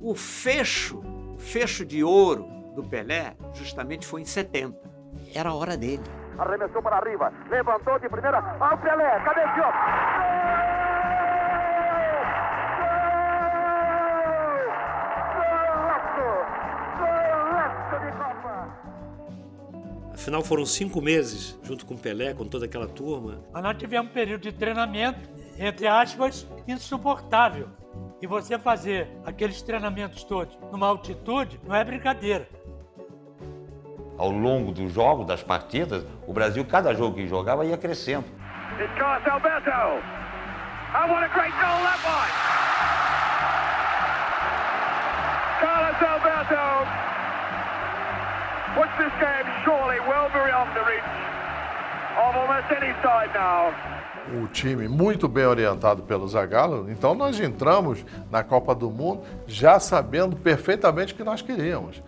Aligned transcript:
O 0.00 0.14
fecho, 0.14 1.02
fecho 1.36 1.84
de 1.84 2.02
ouro 2.02 2.48
do 2.74 2.82
Pelé, 2.82 3.36
justamente 3.52 4.06
foi 4.06 4.22
em 4.22 4.24
70. 4.24 4.74
Era 5.34 5.50
a 5.50 5.54
hora 5.54 5.76
dele. 5.76 6.02
Arremessou 6.38 6.82
para 6.82 6.96
arriba, 6.96 7.30
levantou 7.50 7.98
de 7.98 8.08
primeira. 8.08 8.38
Ao 8.38 8.78
Pelé, 8.78 9.20
cabeceou. 9.20 9.70
Afinal, 20.14 20.42
foram 20.42 20.66
cinco 20.66 21.00
meses 21.00 21.58
junto 21.62 21.84
com 21.84 21.94
o 21.94 21.98
Pelé, 21.98 22.34
com 22.34 22.46
toda 22.46 22.66
aquela 22.66 22.86
turma. 22.86 23.42
Mas 23.52 23.62
nós 23.62 23.76
tivemos 23.76 24.10
um 24.10 24.14
período 24.14 24.42
de 24.42 24.52
treinamento, 24.52 25.28
entre 25.58 25.86
aspas, 25.86 26.46
insuportável. 26.66 27.68
E 28.22 28.26
você 28.26 28.58
fazer 28.58 29.08
aqueles 29.24 29.62
treinamentos 29.62 30.22
todos 30.24 30.58
numa 30.70 30.86
altitude 30.86 31.58
não 31.64 31.74
é 31.74 31.82
brincadeira. 31.82 32.46
Ao 34.18 34.30
longo 34.30 34.72
dos 34.72 34.92
jogos, 34.92 35.26
das 35.26 35.42
partidas, 35.42 36.04
o 36.26 36.32
Brasil, 36.32 36.62
cada 36.66 36.94
jogo 36.94 37.16
que 37.16 37.26
jogava, 37.26 37.64
ia 37.64 37.78
crescendo. 37.78 38.26
It's 38.78 38.92
Carlos 38.98 39.26
Alberto. 39.26 39.70
Oh, 40.92 41.06
what 41.06 41.24
a 41.24 41.28
great 41.28 41.52
goal 41.52 41.80
that 41.80 42.00
was! 42.04 42.32
Carlos 45.60 46.02
Alberto 46.02 46.86
puts 48.74 48.92
this 48.98 49.12
game 49.20 49.48
surely 49.64 50.00
well 50.00 50.28
beyond 50.28 50.74
the 50.74 50.84
reach 50.84 51.04
of 52.18 52.36
almost 52.36 52.70
any 52.70 52.92
side 53.02 53.32
now. 53.32 53.99
O 54.32 54.46
time 54.48 54.88
muito 54.88 55.28
bem 55.28 55.44
orientado 55.46 56.02
pelo 56.02 56.28
Zagallo, 56.28 56.90
então 56.90 57.14
nós 57.14 57.38
entramos 57.40 58.04
na 58.30 58.42
Copa 58.42 58.74
do 58.74 58.90
Mundo 58.90 59.22
já 59.46 59.80
sabendo 59.80 60.36
perfeitamente 60.36 61.12
o 61.12 61.16
que 61.16 61.24
nós 61.24 61.42
queríamos. 61.42 62.02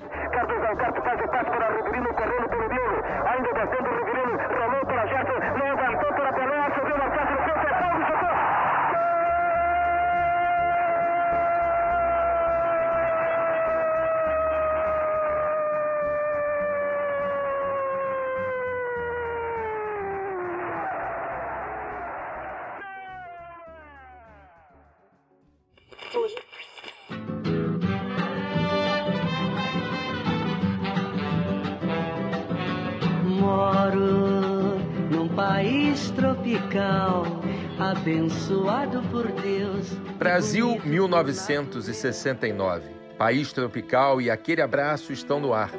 Abençoado 38.22 39.02
por 39.10 39.26
Deus. 39.32 39.88
Brasil 40.16 40.80
1969. 40.84 42.88
País 43.18 43.52
tropical 43.52 44.20
e 44.20 44.30
aquele 44.30 44.62
abraço 44.62 45.12
estão 45.12 45.40
no 45.40 45.52
ar. 45.52 45.72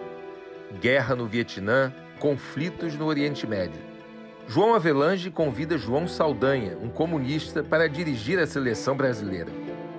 Guerra 0.81 1.15
no 1.15 1.25
Vietnã, 1.25 1.93
conflitos 2.19 2.95
no 2.95 3.05
Oriente 3.05 3.47
Médio. 3.47 3.79
João 4.45 4.75
Avelange 4.75 5.31
convida 5.31 5.77
João 5.77 6.05
Saldanha, 6.05 6.77
um 6.81 6.89
comunista, 6.89 7.63
para 7.63 7.87
dirigir 7.87 8.37
a 8.39 8.45
seleção 8.45 8.97
brasileira. 8.97 9.51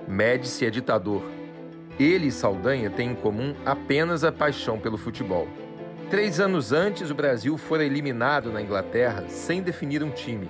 Médici 0.07 0.67
é 0.67 0.69
ditador. 0.69 1.23
Ele 1.99 2.27
e 2.27 2.31
Saldanha 2.31 2.91
têm 2.91 3.11
em 3.11 3.15
comum 3.15 3.55
apenas 3.65 4.23
a 4.23 4.31
paixão 4.31 4.79
pelo 4.79 4.97
futebol. 4.97 5.47
Três 6.11 6.39
anos 6.39 6.71
antes, 6.71 7.09
o 7.09 7.15
Brasil 7.15 7.57
fora 7.57 7.83
eliminado 7.83 8.51
na 8.51 8.61
Inglaterra 8.61 9.23
sem 9.27 9.63
definir 9.63 10.03
um 10.03 10.11
time. 10.11 10.47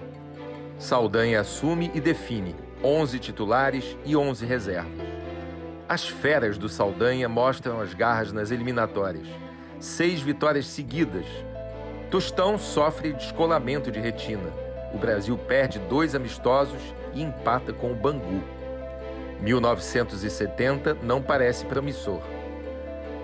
Saldanha 0.77 1.39
assume 1.39 1.89
e 1.93 2.01
define 2.01 2.53
11 2.83 3.17
titulares 3.19 3.97
e 4.05 4.15
11 4.15 4.45
reservas. 4.45 4.91
As 5.87 6.07
feras 6.07 6.57
do 6.57 6.67
Saldanha 6.67 7.29
mostram 7.29 7.79
as 7.79 7.93
garras 7.93 8.33
nas 8.33 8.51
eliminatórias. 8.51 9.27
Seis 9.79 10.19
vitórias 10.19 10.67
seguidas. 10.67 11.25
Tostão 12.11 12.57
sofre 12.57 13.13
descolamento 13.13 13.89
de 13.89 13.99
retina. 13.99 14.51
O 14.93 14.97
Brasil 14.97 15.37
perde 15.37 15.79
dois 15.79 16.13
amistosos 16.13 16.81
e 17.13 17.21
empata 17.21 17.71
com 17.71 17.91
o 17.91 17.95
Bangu. 17.95 18.43
1970 19.41 20.97
não 21.01 21.21
parece 21.21 21.65
promissor. 21.65 22.21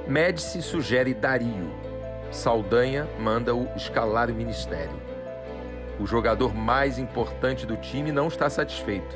Médici 0.08 0.62
sugere 0.62 1.14
Dario. 1.14 1.70
Saldanha 2.32 3.08
manda-o 3.20 3.68
escalar 3.76 4.30
o 4.30 4.36
ministério. 4.36 5.11
O 6.02 6.08
jogador 6.08 6.56
mais 6.56 6.98
importante 6.98 7.64
do 7.64 7.78
time 7.78 8.12
não 8.12 8.28
está 8.28 8.50
satisfeito. 8.50 9.16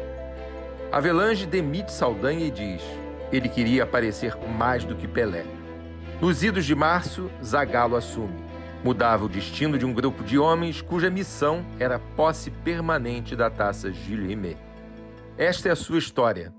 Avelange 0.91 1.47
demite 1.47 1.91
Saldanha 1.91 2.45
e 2.45 2.51
diz: 2.51 2.83
ele 3.31 3.49
queria 3.49 3.83
aparecer 3.83 4.37
mais 4.47 4.85
do 4.85 4.95
que 4.95 5.07
Pelé. 5.07 5.45
Nos 6.21 6.43
idos 6.43 6.63
de 6.63 6.75
março, 6.75 7.29
Zagallo 7.43 7.95
assume. 7.95 8.45
Mudava 8.83 9.25
o 9.25 9.29
destino 9.29 9.79
de 9.79 9.85
um 9.85 9.91
grupo 9.91 10.23
de 10.23 10.37
homens 10.37 10.79
cuja 10.79 11.09
missão 11.09 11.65
era 11.79 11.97
posse 11.97 12.51
permanente 12.51 13.35
da 13.35 13.49
taça 13.49 13.91
Gilles 13.91 14.27
Rimet. 14.27 14.57
Esta 15.39 15.69
é 15.69 15.71
a 15.71 15.75
sua 15.75 15.97
história. 15.97 16.53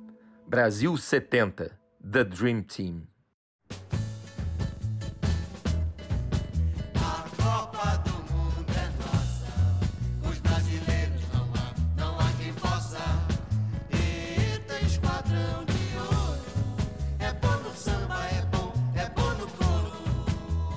Brasil 0.45 0.97
70, 0.97 1.71
The 2.03 2.25
Dream 2.25 2.63
Team. 2.63 3.03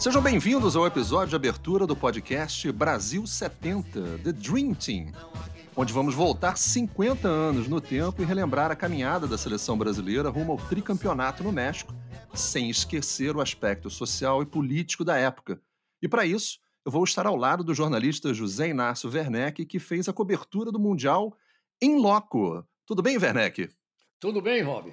Sejam 0.10 0.24
bem-vindos 0.24 0.76
ao 0.76 0.88
episódio 0.88 1.28
de 1.28 1.36
abertura 1.36 1.86
do 1.86 1.96
podcast 1.96 2.72
Brasil 2.72 3.28
70, 3.28 4.18
The 4.24 4.32
Dream 4.32 4.74
Team, 4.74 5.12
onde 5.76 5.94
vamos 5.94 6.16
voltar 6.16 6.58
50 6.58 7.28
anos 7.28 7.68
no 7.68 7.80
tempo 7.80 8.20
e 8.20 8.26
relembrar 8.26 8.72
a 8.72 8.76
caminhada 8.76 9.28
da 9.28 9.38
seleção 9.38 9.78
brasileira 9.78 10.30
rumo 10.30 10.54
ao 10.54 10.58
tricampeonato 10.58 11.44
no 11.44 11.52
México, 11.52 11.94
sem 12.34 12.72
esquecer 12.72 13.36
o 13.36 13.40
aspecto 13.40 13.88
social 13.88 14.42
e 14.42 14.48
político 14.48 15.06
da 15.06 15.16
época. 15.16 15.62
E 16.02 16.08
para 16.08 16.26
isso, 16.26 16.58
eu 16.84 16.92
vou 16.92 17.04
estar 17.04 17.28
ao 17.28 17.36
lado 17.36 17.64
do 17.64 17.76
jornalista 17.76 18.34
José 18.34 18.70
Inácio 18.70 19.12
Werneck, 19.12 19.64
que 19.64 19.78
fez 19.78 20.10
a 20.10 20.14
cobertura 20.14 20.72
do 20.72 20.80
Mundial 20.80 21.38
em 21.80 22.02
loco. 22.02 22.66
Tudo 22.84 23.04
bem, 23.04 23.16
Werneck? 23.16 23.70
Tudo 24.20 24.42
bem, 24.42 24.64
Rob? 24.64 24.92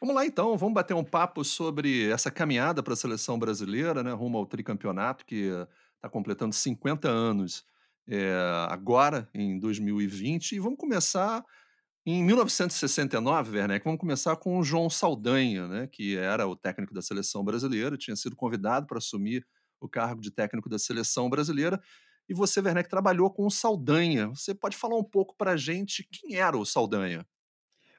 Vamos 0.00 0.14
lá 0.14 0.24
então, 0.24 0.56
vamos 0.56 0.74
bater 0.74 0.94
um 0.94 1.04
papo 1.04 1.44
sobre 1.44 2.08
essa 2.10 2.30
caminhada 2.30 2.82
para 2.82 2.94
a 2.94 2.96
seleção 2.96 3.38
brasileira, 3.38 4.02
né, 4.02 4.12
rumo 4.12 4.38
ao 4.38 4.46
tricampeonato, 4.46 5.26
que 5.26 5.50
está 5.96 6.08
completando 6.10 6.54
50 6.54 7.06
anos 7.06 7.64
é, 8.08 8.32
agora, 8.70 9.28
em 9.34 9.58
2020. 9.58 10.52
E 10.52 10.58
vamos 10.58 10.78
começar 10.78 11.44
em 12.06 12.24
1969, 12.24 13.58
Werneck, 13.58 13.84
vamos 13.84 14.00
começar 14.00 14.36
com 14.36 14.58
o 14.58 14.64
João 14.64 14.88
Saldanha, 14.88 15.68
né, 15.68 15.86
que 15.86 16.16
era 16.16 16.46
o 16.48 16.56
técnico 16.56 16.94
da 16.94 17.02
seleção 17.02 17.44
brasileira, 17.44 17.98
tinha 17.98 18.16
sido 18.16 18.34
convidado 18.34 18.86
para 18.86 18.96
assumir 18.96 19.46
o 19.78 19.88
cargo 19.88 20.22
de 20.22 20.30
técnico 20.30 20.70
da 20.70 20.78
seleção 20.78 21.28
brasileira. 21.28 21.78
E 22.26 22.32
você, 22.32 22.60
Werneck, 22.60 22.88
trabalhou 22.88 23.30
com 23.30 23.44
o 23.46 23.50
Saldanha. 23.50 24.28
Você 24.28 24.54
pode 24.54 24.76
falar 24.78 24.96
um 24.96 25.04
pouco 25.04 25.36
para 25.36 25.52
a 25.52 25.56
gente 25.58 26.08
quem 26.10 26.36
era 26.36 26.56
o 26.56 26.64
Saldanha? 26.64 27.26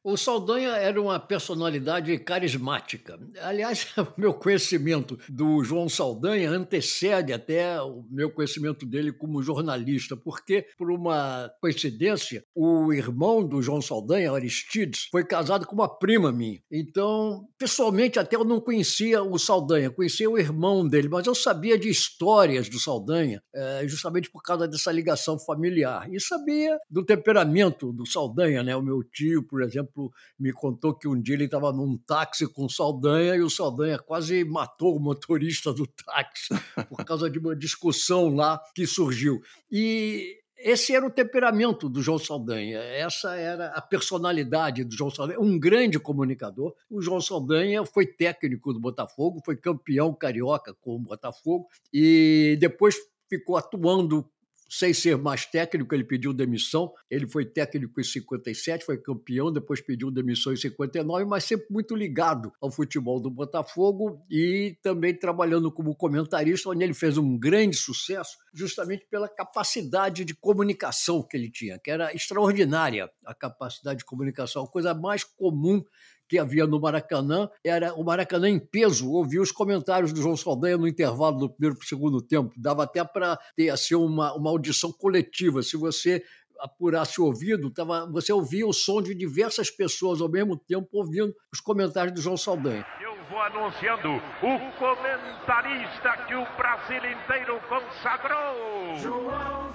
O 0.04 0.18
Saldanha 0.18 0.70
era 0.70 1.00
uma 1.00 1.20
personalidade 1.20 2.18
carismática. 2.18 3.20
Aliás, 3.40 3.86
o 4.18 4.20
meu 4.20 4.34
conhecimento 4.34 5.20
do 5.30 5.64
João 5.64 5.88
Saldanha 5.88 6.50
antecede 6.50 7.32
até 7.32 7.80
o 7.80 8.04
meu 8.10 8.32
conhecimento 8.32 8.84
dele 8.84 9.12
como 9.12 9.44
jornalista, 9.44 10.18
porque, 10.18 10.66
por 10.76 10.90
uma 10.90 11.52
coincidência, 11.62 12.44
o 12.56 12.92
irmão 12.92 13.48
do 13.48 13.62
João 13.62 13.80
Saldanha, 13.80 14.32
Aristides, 14.32 15.08
foi 15.12 15.24
casado 15.24 15.68
com 15.68 15.76
uma 15.76 15.88
prima 15.88 16.32
minha. 16.32 16.60
Então, 16.72 17.48
pessoalmente, 17.60 18.18
até 18.18 18.36
eu 18.36 18.44
não 18.44 18.60
conhecia 18.60 19.22
o 19.22 19.38
Saldanha, 19.38 19.92
conhecia 19.92 20.28
o 20.28 20.38
irmão 20.38 20.88
dele, 20.88 21.10
mas 21.10 21.28
eu 21.28 21.36
sabia 21.36 21.78
de 21.78 21.90
histórias 21.90 22.68
do 22.68 22.80
Saldanha, 22.80 23.40
eh, 23.54 23.84
justamente 23.86 24.32
por 24.32 24.42
causa 24.42 24.68
dessa 24.68 24.92
ligação 24.92 25.38
familiar. 25.38 26.12
E 26.12 26.20
sabia 26.20 26.80
do 26.90 27.06
temperamento 27.06 27.94
do 27.94 28.06
Saldanha, 28.08 28.64
né? 28.64 28.76
O 28.76 28.82
meu 28.82 29.04
tio, 29.04 29.44
por 29.44 29.62
exemplo, 29.62 29.91
me 30.40 30.52
contou 30.52 30.94
que 30.94 31.08
um 31.08 31.20
dia 31.20 31.36
ele 31.36 31.46
estava 31.46 31.72
num 31.72 31.98
táxi 31.98 32.48
com 32.48 32.66
o 32.66 32.70
Saldanha 32.70 33.36
e 33.36 33.42
o 33.42 33.50
Saldanha 33.50 34.00
quase 34.00 34.44
matou 34.44 34.96
o 34.96 35.00
motorista 35.00 35.74
do 35.74 35.88
táxi 35.88 36.50
por 36.90 37.04
causa 37.06 37.30
de 37.30 37.40
uma 37.40 37.56
discussão 37.56 38.34
lá 38.36 38.62
que 38.76 38.86
surgiu. 38.86 39.42
E 39.72 40.42
esse 40.64 40.96
era 40.96 41.06
o 41.06 41.10
temperamento 41.10 41.90
do 41.90 42.04
João 42.04 42.20
Saldanha, 42.20 42.80
essa 42.80 43.36
era 43.36 43.68
a 43.70 43.82
personalidade 43.82 44.84
do 44.84 44.96
João 44.96 45.10
Saldanha, 45.10 45.40
um 45.40 45.60
grande 45.60 46.00
comunicador. 46.00 46.76
O 46.90 47.02
João 47.02 47.20
Saldanha 47.20 47.84
foi 47.84 48.06
técnico 48.06 48.72
do 48.72 48.80
Botafogo, 48.80 49.42
foi 49.44 49.58
campeão 49.58 50.14
carioca 50.14 50.74
com 50.80 50.96
o 50.96 51.00
Botafogo 51.00 51.68
e 51.92 52.58
depois 52.60 52.96
ficou 53.28 53.58
atuando 53.58 54.30
sem 54.72 54.94
ser 54.94 55.18
mais 55.18 55.46
técnico, 55.46 55.94
ele 55.94 56.06
pediu 56.06 56.32
demissão. 56.32 56.94
Ele 57.10 57.28
foi 57.28 57.44
técnico 57.44 58.00
em 58.00 58.04
57, 58.06 58.86
foi 58.86 58.98
campeão, 58.98 59.52
depois 59.52 59.82
pediu 59.82 60.10
demissão 60.10 60.54
em 60.54 60.56
59, 60.56 61.26
mas 61.26 61.44
sempre 61.44 61.68
muito 61.70 61.94
ligado 61.94 62.54
ao 62.62 62.72
futebol 62.72 63.20
do 63.20 63.30
Botafogo 63.30 64.26
e 64.32 64.78
também 64.82 65.14
trabalhando 65.14 65.70
como 65.70 65.94
comentarista, 65.94 66.70
onde 66.70 66.86
ele 66.86 66.94
fez 66.94 67.18
um 67.18 67.38
grande 67.38 67.76
sucesso, 67.76 68.38
justamente 68.54 69.06
pela 69.12 69.28
capacidade 69.28 70.24
de 70.24 70.34
comunicação 70.34 71.22
que 71.22 71.36
ele 71.36 71.52
tinha, 71.52 71.78
que 71.78 71.92
era 71.92 72.16
extraordinária 72.16 73.12
a 73.26 73.36
capacidade 73.36 74.00
de 74.00 74.06
comunicação, 74.06 74.64
a 74.64 74.72
coisa 74.72 74.94
mais 74.94 75.26
comum 75.26 75.84
que 76.32 76.40
havia 76.40 76.66
no 76.66 76.80
Maracanã, 76.80 77.50
era 77.62 77.94
o 77.94 78.06
Maracanã 78.06 78.48
em 78.48 78.58
peso. 78.58 79.12
Ouvi 79.12 79.38
os 79.38 79.52
comentários 79.52 80.14
do 80.14 80.22
João 80.22 80.38
Saldanha 80.38 80.78
no 80.78 80.88
intervalo 80.88 81.38
do 81.38 81.50
primeiro 81.50 81.76
para 81.76 81.84
o 81.84 81.88
segundo 81.88 82.22
tempo. 82.22 82.54
Dava 82.56 82.86
até 82.86 83.04
para 83.04 83.38
ter 83.54 83.70
assim, 83.70 83.96
uma, 83.96 84.34
uma 84.34 84.50
audição 84.50 84.94
coletiva. 84.94 85.62
Se 85.62 85.76
você 85.76 86.24
apurasse 86.58 87.20
o 87.20 87.26
ouvido, 87.26 87.70
tava, 87.70 88.10
você 88.10 88.32
ouvia 88.32 88.66
o 88.66 88.72
som 88.72 89.02
de 89.02 89.14
diversas 89.14 89.70
pessoas 89.70 90.22
ao 90.22 90.30
mesmo 90.30 90.56
tempo 90.56 90.88
ouvindo 90.94 91.36
os 91.52 91.60
comentários 91.60 92.14
do 92.14 92.22
João 92.22 92.38
Saldanha. 92.38 92.86
Eu 93.02 93.14
vou 93.30 93.42
anunciando 93.42 94.08
o 94.08 94.72
comentarista 94.80 96.16
que 96.30 96.36
o 96.36 96.46
Brasil 96.56 97.12
inteiro 97.12 97.60
consagrou. 97.68 98.96
João 99.02 99.70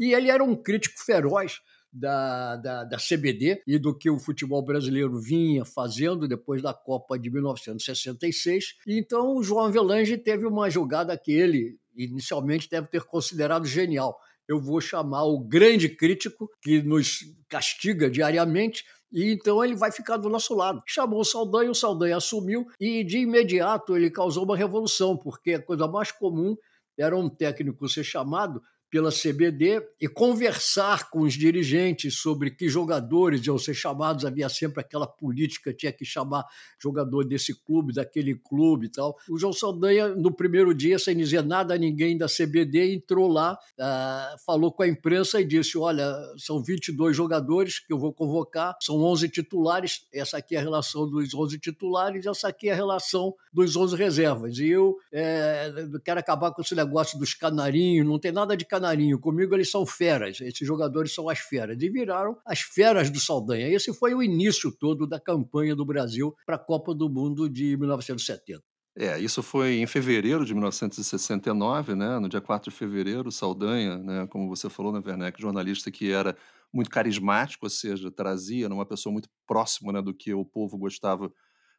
E 0.00 0.14
ele 0.14 0.30
era 0.30 0.42
um 0.42 0.56
crítico 0.56 0.98
feroz 1.04 1.60
da, 1.92 2.56
da, 2.56 2.84
da, 2.84 2.96
CBD 2.96 3.62
e 3.66 3.78
do 3.78 3.96
que 3.96 4.10
o 4.10 4.18
futebol 4.18 4.62
brasileiro 4.62 5.18
vinha 5.18 5.64
fazendo 5.64 6.28
depois 6.28 6.62
da 6.62 6.74
Copa 6.74 7.18
de 7.18 7.30
1966. 7.30 8.76
Então, 8.86 9.36
o 9.36 9.42
João 9.42 9.66
Avelange 9.66 10.16
teve 10.18 10.46
uma 10.46 10.68
jogada 10.70 11.16
que 11.16 11.32
ele 11.32 11.78
inicialmente 11.96 12.68
deve 12.68 12.88
ter 12.88 13.02
considerado 13.04 13.66
genial. 13.66 14.18
Eu 14.46 14.60
vou 14.60 14.80
chamar 14.80 15.24
o 15.24 15.40
grande 15.40 15.88
crítico 15.88 16.48
que 16.62 16.82
nos 16.82 17.20
castiga 17.48 18.10
diariamente, 18.10 18.84
e 19.10 19.32
então 19.32 19.64
ele 19.64 19.74
vai 19.74 19.90
ficar 19.90 20.16
do 20.16 20.28
nosso 20.28 20.54
lado. 20.54 20.82
Chamou 20.86 21.20
o 21.20 21.24
Saldanha, 21.24 21.70
o 21.70 21.74
Saldanha 21.74 22.16
assumiu 22.16 22.66
e 22.78 23.02
de 23.02 23.18
imediato 23.18 23.96
ele 23.96 24.10
causou 24.10 24.44
uma 24.44 24.56
revolução, 24.56 25.16
porque 25.16 25.54
a 25.54 25.62
coisa 25.62 25.86
mais 25.88 26.12
comum 26.12 26.56
era 26.96 27.16
um 27.16 27.28
técnico 27.28 27.88
ser 27.88 28.04
chamado 28.04 28.62
pela 28.90 29.10
CBD 29.10 29.86
e 30.00 30.08
conversar 30.08 31.10
com 31.10 31.20
os 31.20 31.34
dirigentes 31.34 32.18
sobre 32.18 32.50
que 32.50 32.68
jogadores 32.68 33.46
iam 33.46 33.58
ser 33.58 33.74
chamados. 33.74 34.24
Havia 34.24 34.48
sempre 34.48 34.80
aquela 34.80 35.06
política, 35.06 35.74
tinha 35.74 35.92
que 35.92 36.04
chamar 36.04 36.46
jogador 36.80 37.24
desse 37.24 37.54
clube, 37.54 37.92
daquele 37.92 38.34
clube 38.34 38.86
e 38.86 38.88
tal. 38.88 39.16
O 39.28 39.38
João 39.38 39.52
Saldanha, 39.52 40.08
no 40.08 40.32
primeiro 40.32 40.74
dia, 40.74 40.98
sem 40.98 41.16
dizer 41.16 41.44
nada 41.44 41.74
a 41.74 41.78
ninguém 41.78 42.16
da 42.16 42.26
CBD, 42.26 42.94
entrou 42.94 43.28
lá, 43.28 43.54
uh, 43.54 44.44
falou 44.46 44.72
com 44.72 44.82
a 44.82 44.88
imprensa 44.88 45.40
e 45.40 45.44
disse: 45.44 45.76
Olha, 45.76 46.14
são 46.38 46.62
22 46.62 47.14
jogadores 47.14 47.78
que 47.78 47.92
eu 47.92 47.98
vou 47.98 48.12
convocar, 48.12 48.76
são 48.80 48.96
11 48.96 49.28
titulares, 49.28 50.06
essa 50.12 50.38
aqui 50.38 50.56
é 50.56 50.58
a 50.58 50.62
relação 50.62 51.08
dos 51.08 51.34
11 51.34 51.58
titulares, 51.58 52.24
essa 52.24 52.48
aqui 52.48 52.68
é 52.68 52.72
a 52.72 52.76
relação 52.76 53.34
dos 53.52 53.76
11 53.76 53.96
reservas. 53.96 54.58
E 54.58 54.68
eu 54.68 54.96
é, 55.12 55.72
quero 56.02 56.20
acabar 56.20 56.52
com 56.52 56.62
esse 56.62 56.74
negócio 56.74 57.18
dos 57.18 57.34
canarinhos, 57.34 58.06
não 58.06 58.18
tem 58.18 58.32
nada 58.32 58.56
de 58.56 58.64
canarinho 58.64 58.77
canarinho. 58.78 59.18
Comigo 59.18 59.54
eles 59.54 59.70
são 59.70 59.84
feras, 59.84 60.40
esses 60.40 60.66
jogadores 60.66 61.12
são 61.12 61.28
as 61.28 61.38
feras. 61.38 61.80
E 61.80 61.88
viraram 61.90 62.36
as 62.46 62.60
feras 62.60 63.10
do 63.10 63.20
Saldanha. 63.20 63.68
Esse 63.68 63.92
foi 63.92 64.14
o 64.14 64.22
início 64.22 64.70
todo 64.70 65.06
da 65.06 65.20
campanha 65.20 65.74
do 65.74 65.84
Brasil 65.84 66.34
para 66.46 66.56
a 66.56 66.58
Copa 66.58 66.94
do 66.94 67.08
Mundo 67.08 67.48
de 67.48 67.76
1970. 67.76 68.62
É, 68.96 69.18
isso 69.20 69.42
foi 69.42 69.76
em 69.76 69.86
fevereiro 69.86 70.44
de 70.44 70.52
1969, 70.52 71.94
né? 71.94 72.18
No 72.18 72.28
dia 72.28 72.40
4 72.40 72.70
de 72.70 72.76
fevereiro, 72.76 73.30
Saldanha, 73.30 73.96
né, 73.98 74.26
como 74.26 74.48
você 74.48 74.68
falou, 74.68 74.92
né, 74.92 75.00
Werneck, 75.04 75.40
jornalista 75.40 75.88
que 75.88 76.10
era 76.10 76.36
muito 76.72 76.90
carismático, 76.90 77.64
ou 77.64 77.70
seja, 77.70 78.10
trazia 78.10 78.66
uma 78.66 78.84
pessoa 78.84 79.12
muito 79.12 79.28
próxima 79.46 79.92
né, 79.92 80.02
do 80.02 80.12
que 80.12 80.34
o 80.34 80.44
povo 80.44 80.76
gostava 80.76 81.32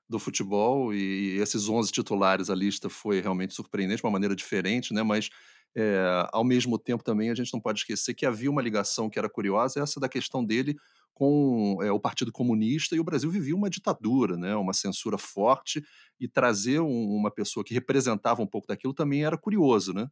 do 0.09 0.17
futebol 0.17 0.93
e 0.93 1.37
esses 1.39 1.69
11 1.69 1.91
titulares, 1.91 2.49
a 2.49 2.55
lista 2.55 2.89
foi 2.89 3.21
realmente 3.21 3.53
surpreendente, 3.53 4.01
de 4.01 4.05
uma 4.05 4.11
maneira 4.11 4.35
diferente, 4.35 4.91
né? 4.91 5.03
Mas 5.03 5.29
é, 5.75 6.27
ao 6.31 6.43
mesmo 6.43 6.77
tempo 6.77 7.03
também 7.03 7.29
a 7.29 7.35
gente 7.35 7.53
não 7.53 7.61
pode 7.61 7.79
esquecer 7.79 8.13
que 8.13 8.25
havia 8.25 8.49
uma 8.49 8.61
ligação 8.61 9.09
que 9.09 9.19
era 9.19 9.29
curiosa, 9.29 9.81
essa 9.81 9.99
da 9.99 10.09
questão 10.09 10.43
dele 10.43 10.75
com 11.13 11.77
é, 11.81 11.91
o 11.91 11.99
Partido 11.99 12.31
Comunista 12.31 12.95
e 12.95 12.99
o 12.99 13.03
Brasil 13.03 13.29
vivia 13.29 13.55
uma 13.55 13.69
ditadura, 13.69 14.37
né? 14.37 14.55
Uma 14.55 14.71
censura 14.71 15.17
forte 15.17 15.83
e 16.17 16.29
trazer 16.29 16.79
um, 16.79 17.09
uma 17.13 17.29
pessoa 17.29 17.63
que 17.63 17.73
representava 17.73 18.41
um 18.41 18.47
pouco 18.47 18.67
daquilo 18.67 18.93
também 18.93 19.25
era 19.25 19.37
curioso, 19.37 19.93
né? 19.93 20.09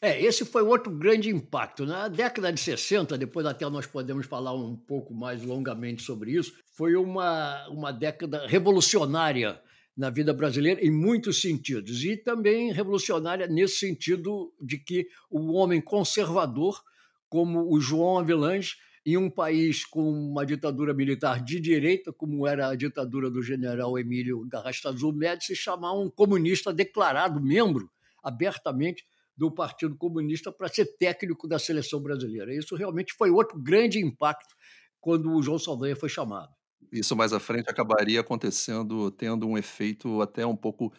É, 0.00 0.20
esse 0.22 0.44
foi 0.44 0.62
outro 0.62 0.90
grande 0.90 1.28
impacto. 1.28 1.84
Na 1.84 2.08
década 2.08 2.52
de 2.52 2.60
60, 2.60 3.18
depois 3.18 3.44
até 3.44 3.68
nós 3.68 3.86
podemos 3.86 4.26
falar 4.26 4.54
um 4.54 4.74
pouco 4.74 5.12
mais 5.12 5.42
longamente 5.42 6.02
sobre 6.02 6.32
isso, 6.32 6.54
foi 6.72 6.94
uma, 6.96 7.68
uma 7.68 7.92
década 7.92 8.46
revolucionária 8.46 9.60
na 9.98 10.10
vida 10.10 10.32
brasileira 10.32 10.80
em 10.80 10.92
muitos 10.92 11.40
sentidos. 11.40 12.04
E 12.04 12.16
também 12.16 12.70
revolucionária 12.72 13.48
nesse 13.48 13.78
sentido 13.78 14.54
de 14.60 14.78
que 14.78 15.08
o 15.28 15.52
homem 15.54 15.80
conservador, 15.80 16.80
como 17.28 17.68
o 17.68 17.80
João 17.80 18.18
Avelange, 18.18 18.76
em 19.04 19.16
um 19.16 19.28
país 19.28 19.84
com 19.84 20.08
uma 20.08 20.46
ditadura 20.46 20.94
militar 20.94 21.42
de 21.42 21.58
direita, 21.58 22.12
como 22.12 22.46
era 22.46 22.68
a 22.68 22.76
ditadura 22.76 23.28
do 23.28 23.42
general 23.42 23.98
Emílio 23.98 24.46
Garrastazu 24.46 25.12
Médici, 25.12 25.56
chamar 25.56 25.94
um 25.94 26.08
comunista 26.08 26.72
declarado 26.72 27.40
membro 27.40 27.90
abertamente 28.22 29.04
do 29.36 29.50
Partido 29.50 29.96
Comunista 29.96 30.52
para 30.52 30.68
ser 30.68 30.96
técnico 30.96 31.48
da 31.48 31.58
seleção 31.58 32.00
brasileira. 32.00 32.54
Isso 32.54 32.76
realmente 32.76 33.14
foi 33.14 33.30
outro 33.30 33.58
grande 33.58 33.98
impacto 33.98 34.54
quando 35.00 35.32
o 35.32 35.42
João 35.42 35.58
Saldanha 35.58 35.96
foi 35.96 36.08
chamado. 36.08 36.57
Isso 36.92 37.14
mais 37.16 37.32
à 37.32 37.40
frente 37.40 37.68
acabaria 37.70 38.20
acontecendo, 38.20 39.10
tendo 39.10 39.46
um 39.46 39.58
efeito 39.58 40.22
até 40.22 40.46
um 40.46 40.56
pouco 40.56 40.92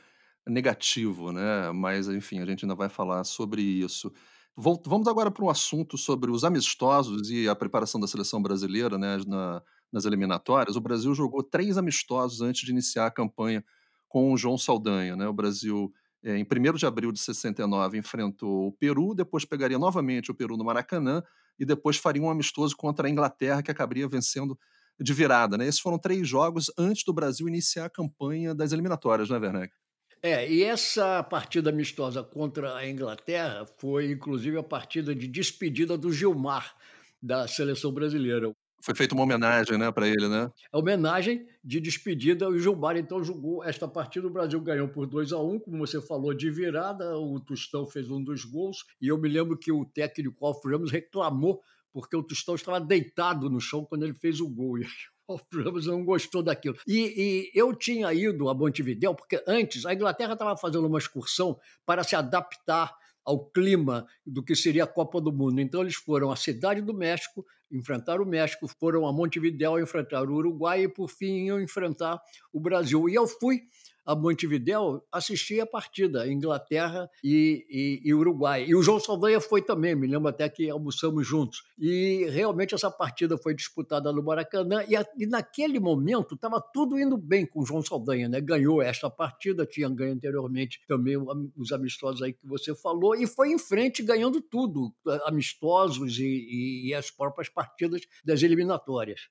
negativo, 0.47 1.31
né? 1.31 1.71
Mas, 1.71 2.07
enfim, 2.07 2.39
a 2.39 2.45
gente 2.45 2.65
ainda 2.65 2.75
vai 2.75 2.89
falar 2.89 3.23
sobre 3.23 3.61
isso. 3.61 4.11
Vamos 4.55 5.07
agora 5.07 5.31
para 5.31 5.45
um 5.45 5.49
assunto 5.49 5.97
sobre 5.97 6.29
os 6.29 6.43
amistosos 6.43 7.29
e 7.31 7.47
a 7.47 7.55
preparação 7.55 7.99
da 7.99 8.07
seleção 8.07 8.41
brasileira 8.41 8.97
né, 8.97 9.17
na, 9.25 9.61
nas 9.91 10.05
eliminatórias. 10.05 10.75
O 10.75 10.81
Brasil 10.81 11.13
jogou 11.15 11.41
três 11.41 11.77
amistosos 11.77 12.41
antes 12.41 12.65
de 12.65 12.71
iniciar 12.71 13.05
a 13.05 13.11
campanha 13.11 13.63
com 14.09 14.33
o 14.33 14.37
João 14.37 14.57
Saldanha. 14.57 15.15
Né? 15.15 15.27
O 15.27 15.33
Brasil 15.33 15.93
é, 16.21 16.35
em 16.37 16.43
1 16.43 16.73
de 16.73 16.85
abril 16.85 17.11
de 17.11 17.19
69, 17.19 17.97
enfrentou 17.97 18.67
o 18.67 18.71
Peru, 18.73 19.15
depois 19.15 19.45
pegaria 19.45 19.79
novamente 19.79 20.29
o 20.29 20.35
Peru 20.35 20.57
no 20.57 20.65
Maracanã 20.65 21.23
e 21.57 21.65
depois 21.65 21.95
faria 21.95 22.21
um 22.21 22.29
amistoso 22.29 22.75
contra 22.75 23.07
a 23.07 23.09
Inglaterra, 23.09 23.63
que 23.63 23.71
acabaria 23.71 24.07
vencendo 24.07 24.59
de 24.99 25.13
virada. 25.13 25.57
Né? 25.57 25.67
Esses 25.67 25.79
foram 25.79 25.97
três 25.97 26.27
jogos 26.27 26.71
antes 26.77 27.03
do 27.03 27.13
Brasil 27.13 27.47
iniciar 27.47 27.85
a 27.85 27.89
campanha 27.89 28.53
das 28.53 28.71
eliminatórias, 28.71 29.29
não 29.29 29.37
é, 29.37 29.39
Werneck? 29.39 29.73
É, 30.21 30.51
e 30.51 30.63
essa 30.63 31.23
partida 31.23 31.69
amistosa 31.69 32.21
contra 32.21 32.75
a 32.75 32.89
Inglaterra 32.89 33.65
foi, 33.77 34.11
inclusive, 34.11 34.57
a 34.57 34.63
partida 34.63 35.15
de 35.15 35.27
despedida 35.27 35.97
do 35.97 36.11
Gilmar 36.11 36.75
da 37.21 37.47
seleção 37.47 37.91
brasileira. 37.93 38.51
Foi 38.81 38.95
feita 38.95 39.13
uma 39.13 39.23
homenagem 39.23 39.77
né, 39.77 39.91
para 39.91 40.07
ele, 40.07 40.27
né? 40.27 40.49
A 40.71 40.77
homenagem 40.77 41.45
de 41.63 41.79
despedida. 41.81 42.49
O 42.49 42.57
Gilmar, 42.57 42.95
então, 42.95 43.23
jogou 43.23 43.63
esta 43.63 43.87
partida. 43.87 44.27
O 44.27 44.29
Brasil 44.29 44.59
ganhou 44.61 44.87
por 44.87 45.05
2 45.05 45.33
a 45.33 45.37
1 45.37 45.53
um, 45.53 45.59
como 45.59 45.77
você 45.79 46.01
falou, 46.01 46.33
de 46.33 46.49
virada. 46.49 47.17
O 47.17 47.39
Tostão 47.39 47.85
fez 47.85 48.09
um 48.09 48.23
dos 48.23 48.45
gols. 48.45 48.85
E 49.01 49.07
eu 49.07 49.17
me 49.17 49.27
lembro 49.27 49.57
que 49.57 49.71
o 49.71 49.85
técnico 49.85 50.45
Alf 50.45 50.63
Ramos 50.65 50.91
reclamou 50.91 51.61
porque 51.91 52.15
o 52.15 52.23
Tostão 52.23 52.55
estava 52.55 52.79
deitado 52.79 53.49
no 53.49 53.59
chão 53.59 53.85
quando 53.85 54.03
ele 54.03 54.13
fez 54.13 54.39
o 54.39 54.47
gol. 54.47 54.79
E 54.79 54.85
o 55.27 55.39
Ramos 55.53 55.85
não 55.85 56.03
gostou 56.03 56.41
daquilo. 56.41 56.77
E, 56.87 57.51
e 57.55 57.59
eu 57.59 57.75
tinha 57.75 58.13
ido 58.13 58.49
a 58.49 58.53
Montevideo, 58.53 59.13
porque 59.13 59.43
antes 59.47 59.85
a 59.85 59.93
Inglaterra 59.93 60.33
estava 60.33 60.57
fazendo 60.57 60.87
uma 60.87 60.97
excursão 60.97 61.59
para 61.85 62.03
se 62.03 62.15
adaptar 62.15 62.95
ao 63.25 63.45
clima 63.51 64.07
do 64.25 64.43
que 64.43 64.55
seria 64.55 64.85
a 64.85 64.87
Copa 64.87 65.21
do 65.21 65.31
Mundo. 65.31 65.61
Então 65.61 65.81
eles 65.81 65.95
foram 65.95 66.31
à 66.31 66.35
cidade 66.35 66.81
do 66.81 66.93
México, 66.93 67.45
enfrentar 67.71 68.19
o 68.19 68.25
México, 68.25 68.67
foram 68.67 69.05
a 69.05 69.13
Montevideo 69.13 69.79
enfrentar 69.79 70.23
o 70.23 70.33
Uruguai 70.33 70.83
e 70.83 70.87
por 70.87 71.07
fim 71.07 71.45
iam 71.45 71.61
enfrentar 71.61 72.19
o 72.51 72.59
Brasil. 72.59 73.07
E 73.07 73.13
eu 73.13 73.27
fui 73.27 73.61
a 74.09 74.15
Montevidéu 74.15 75.03
assistir 75.11 75.61
a 75.61 75.67
partida, 75.67 76.27
Inglaterra 76.27 77.07
e, 77.23 77.63
e, 77.69 78.09
e, 78.09 78.11
Uruguai. 78.11 78.65
E 78.67 78.73
o 78.73 78.81
João 78.81 78.99
Saldanha 78.99 79.39
foi 79.39 79.61
também, 79.61 79.93
me 79.93 80.07
lembro 80.07 80.27
até 80.27 80.49
que 80.49 80.67
almoçamos 80.67 81.27
juntos. 81.27 81.61
E 81.77 82.25
realmente 82.31 82.73
essa 82.73 82.89
partida 82.89 83.37
foi 83.37 83.53
disputada 83.53 84.11
no 84.11 84.23
Maracanã 84.23 84.83
e, 84.89 84.95
a, 84.95 85.05
e 85.15 85.27
naquele 85.27 85.79
momento 85.79 86.33
estava 86.33 86.59
tudo 86.59 86.99
indo 86.99 87.15
bem 87.15 87.45
com 87.45 87.61
o 87.61 87.65
João 87.65 87.83
Saldanha, 87.83 88.27
né? 88.27 88.41
Ganhou 88.41 88.81
esta 88.81 89.11
partida, 89.11 89.63
tinha 89.63 89.87
ganho 89.87 90.13
anteriormente 90.13 90.81
também 90.87 91.15
os 91.55 91.71
amistosos 91.71 92.23
aí 92.23 92.33
que 92.33 92.47
você 92.47 92.73
falou 92.73 93.15
e 93.15 93.27
foi 93.27 93.51
em 93.51 93.59
frente 93.59 94.01
ganhando 94.01 94.41
tudo, 94.41 94.91
amistosos 95.25 96.17
e, 96.17 96.87
e 96.87 96.93
as 96.95 97.11
próprias 97.11 97.47
partidas 97.47 98.01
das 98.25 98.41
eliminatórias. 98.41 99.29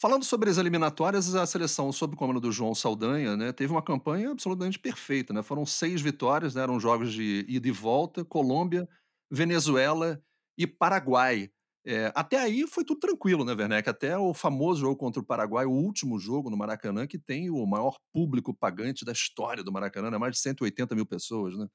Falando 0.00 0.24
sobre 0.24 0.48
as 0.48 0.58
eliminatórias, 0.58 1.34
a 1.34 1.44
seleção 1.44 1.90
sob 1.90 2.14
o 2.14 2.16
comando 2.16 2.38
do 2.38 2.52
João 2.52 2.72
Saldanha 2.72 3.36
né, 3.36 3.52
teve 3.52 3.72
uma 3.72 3.82
campanha 3.82 4.30
absolutamente 4.30 4.78
perfeita. 4.78 5.32
Né? 5.32 5.42
Foram 5.42 5.66
seis 5.66 6.00
vitórias, 6.00 6.54
né? 6.54 6.62
eram 6.62 6.78
jogos 6.78 7.12
de 7.12 7.44
ida 7.48 7.66
e 7.66 7.72
volta, 7.72 8.24
Colômbia, 8.24 8.88
Venezuela 9.28 10.22
e 10.56 10.68
Paraguai. 10.68 11.50
É, 11.84 12.12
até 12.14 12.38
aí 12.38 12.64
foi 12.68 12.84
tudo 12.84 13.00
tranquilo, 13.00 13.44
né, 13.44 13.54
Werneck? 13.54 13.88
Até 13.88 14.16
o 14.16 14.32
famoso 14.32 14.82
jogo 14.82 14.96
contra 14.96 15.20
o 15.20 15.24
Paraguai, 15.24 15.64
o 15.66 15.72
último 15.72 16.18
jogo 16.18 16.48
no 16.48 16.56
Maracanã, 16.56 17.06
que 17.06 17.18
tem 17.18 17.50
o 17.50 17.66
maior 17.66 17.96
público 18.12 18.54
pagante 18.54 19.04
da 19.04 19.12
história 19.12 19.64
do 19.64 19.72
Maracanã, 19.72 20.10
né? 20.10 20.18
mais 20.18 20.34
de 20.34 20.40
180 20.40 20.94
mil 20.94 21.06
pessoas, 21.06 21.56
né? 21.56 21.66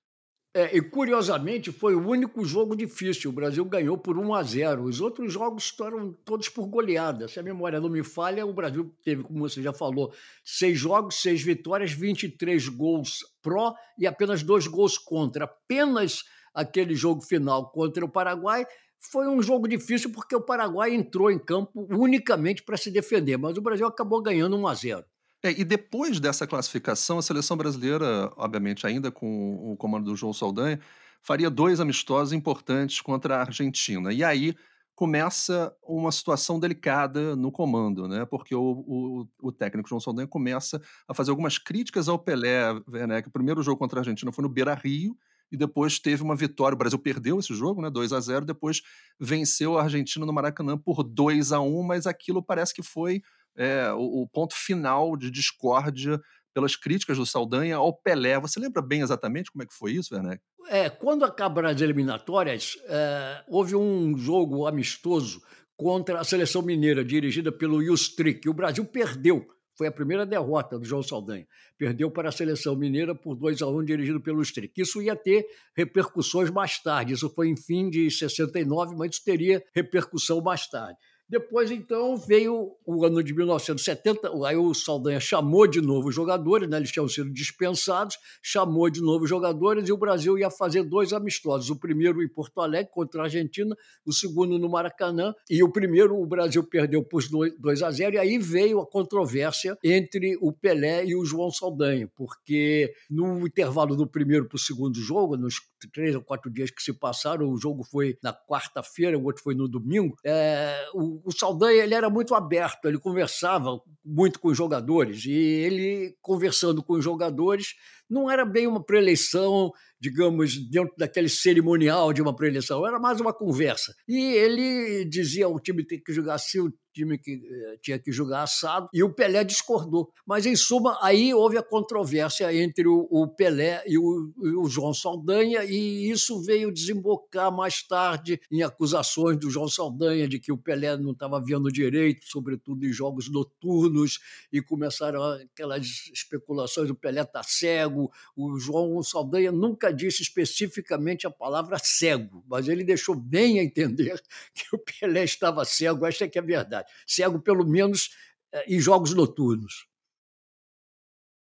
É, 0.55 0.77
e 0.77 0.81
curiosamente 0.81 1.71
foi 1.71 1.95
o 1.95 2.07
único 2.07 2.45
jogo 2.45 2.75
difícil. 2.75 3.31
O 3.31 3.33
Brasil 3.33 3.65
ganhou 3.65 3.97
por 3.97 4.19
1 4.19 4.35
a 4.35 4.43
0. 4.43 4.83
Os 4.83 5.01
outros 5.01 5.33
jogos 5.33 5.69
foram 5.69 6.13
todos 6.23 6.47
por 6.47 6.67
goleada. 6.67 7.27
Se 7.27 7.39
a 7.39 7.43
memória 7.43 7.81
não 7.81 7.89
me 7.89 8.03
falha, 8.03 8.45
o 8.45 8.53
Brasil 8.53 8.93
teve, 9.03 9.23
como 9.23 9.39
você 9.39 9.63
já 9.63 9.73
falou, 9.73 10.13
seis 10.45 10.77
jogos, 10.77 11.15
seis 11.15 11.41
vitórias, 11.41 11.91
23 11.91 12.69
gols 12.69 13.25
pró 13.41 13.73
e 13.97 14.05
apenas 14.05 14.43
dois 14.43 14.67
gols 14.67 14.95
contra. 14.95 15.45
Apenas 15.45 16.23
aquele 16.53 16.93
jogo 16.93 17.21
final 17.21 17.71
contra 17.71 18.05
o 18.05 18.09
Paraguai 18.09 18.67
foi 18.99 19.27
um 19.27 19.41
jogo 19.41 19.67
difícil 19.67 20.11
porque 20.11 20.35
o 20.35 20.41
Paraguai 20.41 20.93
entrou 20.93 21.31
em 21.31 21.39
campo 21.39 21.87
unicamente 21.89 22.61
para 22.61 22.77
se 22.77 22.91
defender, 22.91 23.37
mas 23.37 23.57
o 23.57 23.61
Brasil 23.61 23.87
acabou 23.87 24.21
ganhando 24.21 24.55
1 24.55 24.67
a 24.67 24.73
0. 24.75 25.05
É, 25.43 25.51
e 25.51 25.65
depois 25.65 26.19
dessa 26.21 26.47
classificação, 26.47 27.17
a 27.19 27.21
seleção 27.21 27.57
brasileira, 27.57 28.31
obviamente 28.37 28.87
ainda 28.87 29.11
com 29.11 29.73
o 29.73 29.75
comando 29.75 30.05
do 30.05 30.15
João 30.15 30.31
Saldanha, 30.31 30.79
faria 31.21 31.49
dois 31.49 31.81
amistosos 31.81 32.31
importantes 32.31 33.01
contra 33.01 33.37
a 33.37 33.39
Argentina. 33.41 34.13
E 34.13 34.23
aí 34.23 34.55
começa 34.95 35.75
uma 35.83 36.11
situação 36.11 36.59
delicada 36.59 37.35
no 37.35 37.51
comando, 37.51 38.07
né? 38.07 38.25
Porque 38.25 38.55
o, 38.55 38.61
o, 38.87 39.27
o 39.41 39.51
técnico 39.51 39.89
João 39.89 39.99
Saldanha 39.99 40.27
começa 40.27 40.81
a 41.07 41.13
fazer 41.13 41.31
algumas 41.31 41.57
críticas 41.57 42.07
ao 42.07 42.17
Pelé, 42.17 42.73
né? 43.07 43.21
Que 43.21 43.27
o 43.27 43.31
primeiro 43.31 43.61
jogo 43.61 43.77
contra 43.77 43.99
a 43.99 44.01
Argentina 44.01 44.31
foi 44.31 44.43
no 44.43 44.49
Beira 44.49 44.73
Rio 44.73 45.17
e 45.51 45.57
depois 45.57 45.99
teve 45.99 46.23
uma 46.23 46.35
vitória. 46.35 46.75
O 46.75 46.77
Brasil 46.77 46.99
perdeu 46.99 47.37
esse 47.39 47.53
jogo, 47.53 47.81
né? 47.81 47.89
2 47.89 48.13
a 48.13 48.19
0 48.19 48.45
depois 48.45 48.81
venceu 49.19 49.77
a 49.77 49.83
Argentina 49.83 50.25
no 50.25 50.31
Maracanã 50.31 50.77
por 50.77 51.03
2 51.03 51.51
a 51.51 51.59
1 51.59 51.83
mas 51.83 52.07
aquilo 52.07 52.41
parece 52.41 52.73
que 52.73 52.83
foi 52.83 53.21
é, 53.55 53.91
o, 53.93 54.23
o, 54.23 54.27
ponto 54.27 54.55
final 54.55 55.15
de 55.15 55.29
discórdia 55.29 56.19
pelas 56.53 56.75
críticas 56.75 57.17
do 57.17 57.25
Saldanha 57.25 57.77
ao 57.77 57.93
Pelé. 57.93 58.39
Você 58.39 58.59
lembra 58.59 58.81
bem 58.81 59.01
exatamente 59.01 59.51
como 59.51 59.63
é 59.63 59.65
que 59.65 59.73
foi 59.73 59.93
isso, 59.93 60.13
Werneck? 60.13 60.41
É, 60.69 60.89
quando 60.89 61.25
acabaram 61.25 61.69
as 61.69 61.81
eliminatórias, 61.81 62.77
é, 62.87 63.43
houve 63.47 63.75
um 63.75 64.17
jogo 64.17 64.65
amistoso 64.65 65.41
contra 65.75 66.19
a 66.19 66.23
seleção 66.23 66.61
mineira, 66.61 67.03
dirigida 67.03 67.51
pelo 67.51 67.83
Justric, 67.83 68.45
e 68.45 68.49
o 68.49 68.53
Brasil 68.53 68.85
perdeu. 68.85 69.45
Foi 69.75 69.87
a 69.87 69.91
primeira 69.91 70.25
derrota 70.25 70.77
do 70.77 70.85
João 70.85 71.01
Saldanha. 71.01 71.47
Perdeu 71.77 72.11
para 72.11 72.29
a 72.29 72.31
seleção 72.31 72.75
mineira 72.75 73.15
por 73.15 73.35
2 73.35 73.61
a 73.63 73.67
1 73.67 73.79
um, 73.79 73.83
dirigido 73.83 74.21
pelo 74.21 74.41
Strick. 74.43 74.79
Isso 74.79 75.01
ia 75.01 75.15
ter 75.15 75.45
repercussões 75.75 76.51
mais 76.51 76.81
tarde. 76.81 77.13
Isso 77.13 77.27
foi 77.29 77.49
em 77.49 77.57
fim 77.57 77.89
de 77.89 78.09
69, 78.11 78.95
mas 78.95 79.15
isso 79.15 79.23
teria 79.25 79.63
repercussão 79.73 80.41
mais 80.41 80.67
tarde. 80.67 80.97
Depois, 81.29 81.71
então, 81.71 82.17
veio 82.17 82.75
o 82.85 83.05
ano 83.05 83.23
de 83.23 83.33
1970, 83.33 84.29
aí 84.45 84.57
o 84.57 84.73
Saldanha 84.73 85.19
chamou 85.19 85.65
de 85.65 85.81
novo 85.81 86.09
os 86.09 86.15
jogadores, 86.15 86.69
né? 86.69 86.77
eles 86.77 86.91
tinham 86.91 87.07
sido 87.07 87.31
dispensados, 87.31 88.17
chamou 88.41 88.89
de 88.89 89.01
novo 89.01 89.23
os 89.23 89.29
jogadores 89.29 89.87
e 89.87 89.91
o 89.91 89.97
Brasil 89.97 90.37
ia 90.37 90.49
fazer 90.49 90.83
dois 90.83 91.13
amistosos. 91.13 91.69
O 91.69 91.79
primeiro 91.79 92.21
em 92.21 92.27
Porto 92.27 92.61
Alegre 92.61 92.91
contra 92.91 93.21
a 93.21 93.23
Argentina, 93.25 93.75
o 94.05 94.11
segundo 94.11 94.59
no 94.59 94.69
Maracanã, 94.69 95.33
e 95.49 95.63
o 95.63 95.71
primeiro 95.71 96.19
o 96.19 96.25
Brasil 96.25 96.63
perdeu 96.63 97.03
por 97.03 97.23
2 97.27 97.83
a 97.83 97.91
0 97.91 98.15
e 98.15 98.19
aí 98.19 98.37
veio 98.37 98.79
a 98.79 98.85
controvérsia 98.85 99.77
entre 99.83 100.37
o 100.41 100.51
Pelé 100.51 101.05
e 101.05 101.15
o 101.15 101.25
João 101.25 101.49
Saldanha, 101.49 102.09
porque 102.15 102.93
no 103.09 103.47
intervalo 103.47 103.95
do 103.95 104.05
primeiro 104.05 104.47
para 104.47 104.57
o 104.57 104.59
segundo 104.59 104.99
jogo, 104.99 105.37
nos 105.37 105.55
três 105.89 106.15
ou 106.15 106.21
quatro 106.21 106.51
dias 106.51 106.69
que 106.69 106.81
se 106.81 106.93
passaram, 106.93 107.49
o 107.49 107.57
jogo 107.57 107.83
foi 107.83 108.17
na 108.21 108.33
quarta-feira, 108.33 109.17
o 109.17 109.23
outro 109.23 109.43
foi 109.43 109.55
no 109.55 109.67
domingo, 109.67 110.15
é, 110.25 110.85
o 110.93 111.13
o, 111.23 111.31
Saldanha 111.31 111.83
ele 111.83 111.93
era 111.93 112.09
muito 112.09 112.33
aberto, 112.35 112.85
ele 112.87 112.97
conversava 112.97 113.79
muito 114.03 114.39
com 114.39 114.49
os 114.49 114.57
jogadores, 114.57 115.25
e 115.25 115.31
ele, 115.31 116.15
conversando 116.21 116.83
com 116.83 116.93
os 116.93 117.03
jogadores, 117.03 117.75
não 118.09 118.29
era 118.29 118.45
bem 118.45 118.67
uma 118.67 118.83
preeleição, 118.83 119.71
digamos, 119.99 120.57
dentro 120.69 120.93
daquele 120.97 121.29
cerimonial 121.29 122.11
de 122.11 122.21
uma 122.21 122.35
preeleição, 122.35 122.85
era 122.85 122.99
mais 122.99 123.21
uma 123.21 123.33
conversa. 123.33 123.93
E 124.07 124.17
ele 124.17 125.05
dizia: 125.05 125.47
o 125.47 125.59
time 125.59 125.85
tem 125.85 126.01
que 126.01 126.11
jogar 126.11 126.35
assim, 126.35 126.59
o 126.59 126.73
time 126.93 127.17
que 127.17 127.41
eh, 127.43 127.77
tinha 127.81 127.97
que 127.97 128.11
jogar 128.11 128.43
assado, 128.43 128.87
e 128.93 129.03
o 129.03 129.13
Pelé 129.13 129.43
discordou. 129.43 130.11
Mas, 130.25 130.45
em 130.45 130.55
suma, 130.55 130.97
aí 131.01 131.33
houve 131.33 131.57
a 131.57 131.63
controvérsia 131.63 132.53
entre 132.53 132.87
o, 132.87 133.27
Pelé 133.35 133.83
e 133.87 133.97
o, 133.97 134.31
o, 134.61 134.69
João 134.69 134.93
Saldanha, 134.93 135.63
e 135.63 136.09
isso 136.09 136.41
veio 136.41 136.71
desembocar 136.71 137.51
mais 137.51 137.81
tarde 137.81 138.39
em 138.51 138.61
acusações 138.61 139.37
do 139.37 139.49
João 139.49 139.67
Saldanha 139.67 140.27
de 140.27 140.39
que 140.39 140.51
o 140.51 140.57
Pelé 140.57 140.95
não 140.97 141.11
estava 141.11 141.41
vendo 141.43 141.71
direito, 141.71 142.25
sobretudo 142.25 142.85
em 142.85 142.93
jogos 142.93 143.29
noturnos, 143.31 144.19
e 144.51 144.61
começaram 144.61 145.23
aquelas 145.23 145.85
especulações: 146.13 146.89
o 146.89 146.95
Pelé 146.95 147.21
está 147.21 147.41
cego. 147.41 147.92
O 148.35 148.57
João 148.57 149.01
Saldanha 149.03 149.51
nunca 149.51 149.93
disse 149.93 150.21
especificamente 150.21 151.27
a 151.27 151.31
palavra 151.31 151.77
cego, 151.79 152.43
mas 152.47 152.67
ele 152.67 152.83
deixou 152.83 153.15
bem 153.15 153.59
a 153.59 153.63
entender 153.63 154.21
que 154.53 154.75
o 154.75 154.79
Pelé 154.79 155.23
estava 155.23 155.63
cego, 155.65 156.05
esta 156.05 156.25
é 156.25 156.27
que 156.27 156.37
é 156.37 156.41
a 156.41 156.45
verdade 156.45 156.91
cego 157.05 157.39
pelo 157.39 157.65
menos 157.65 158.09
eh, 158.51 158.75
em 158.75 158.79
jogos 158.79 159.13
noturnos. 159.13 159.87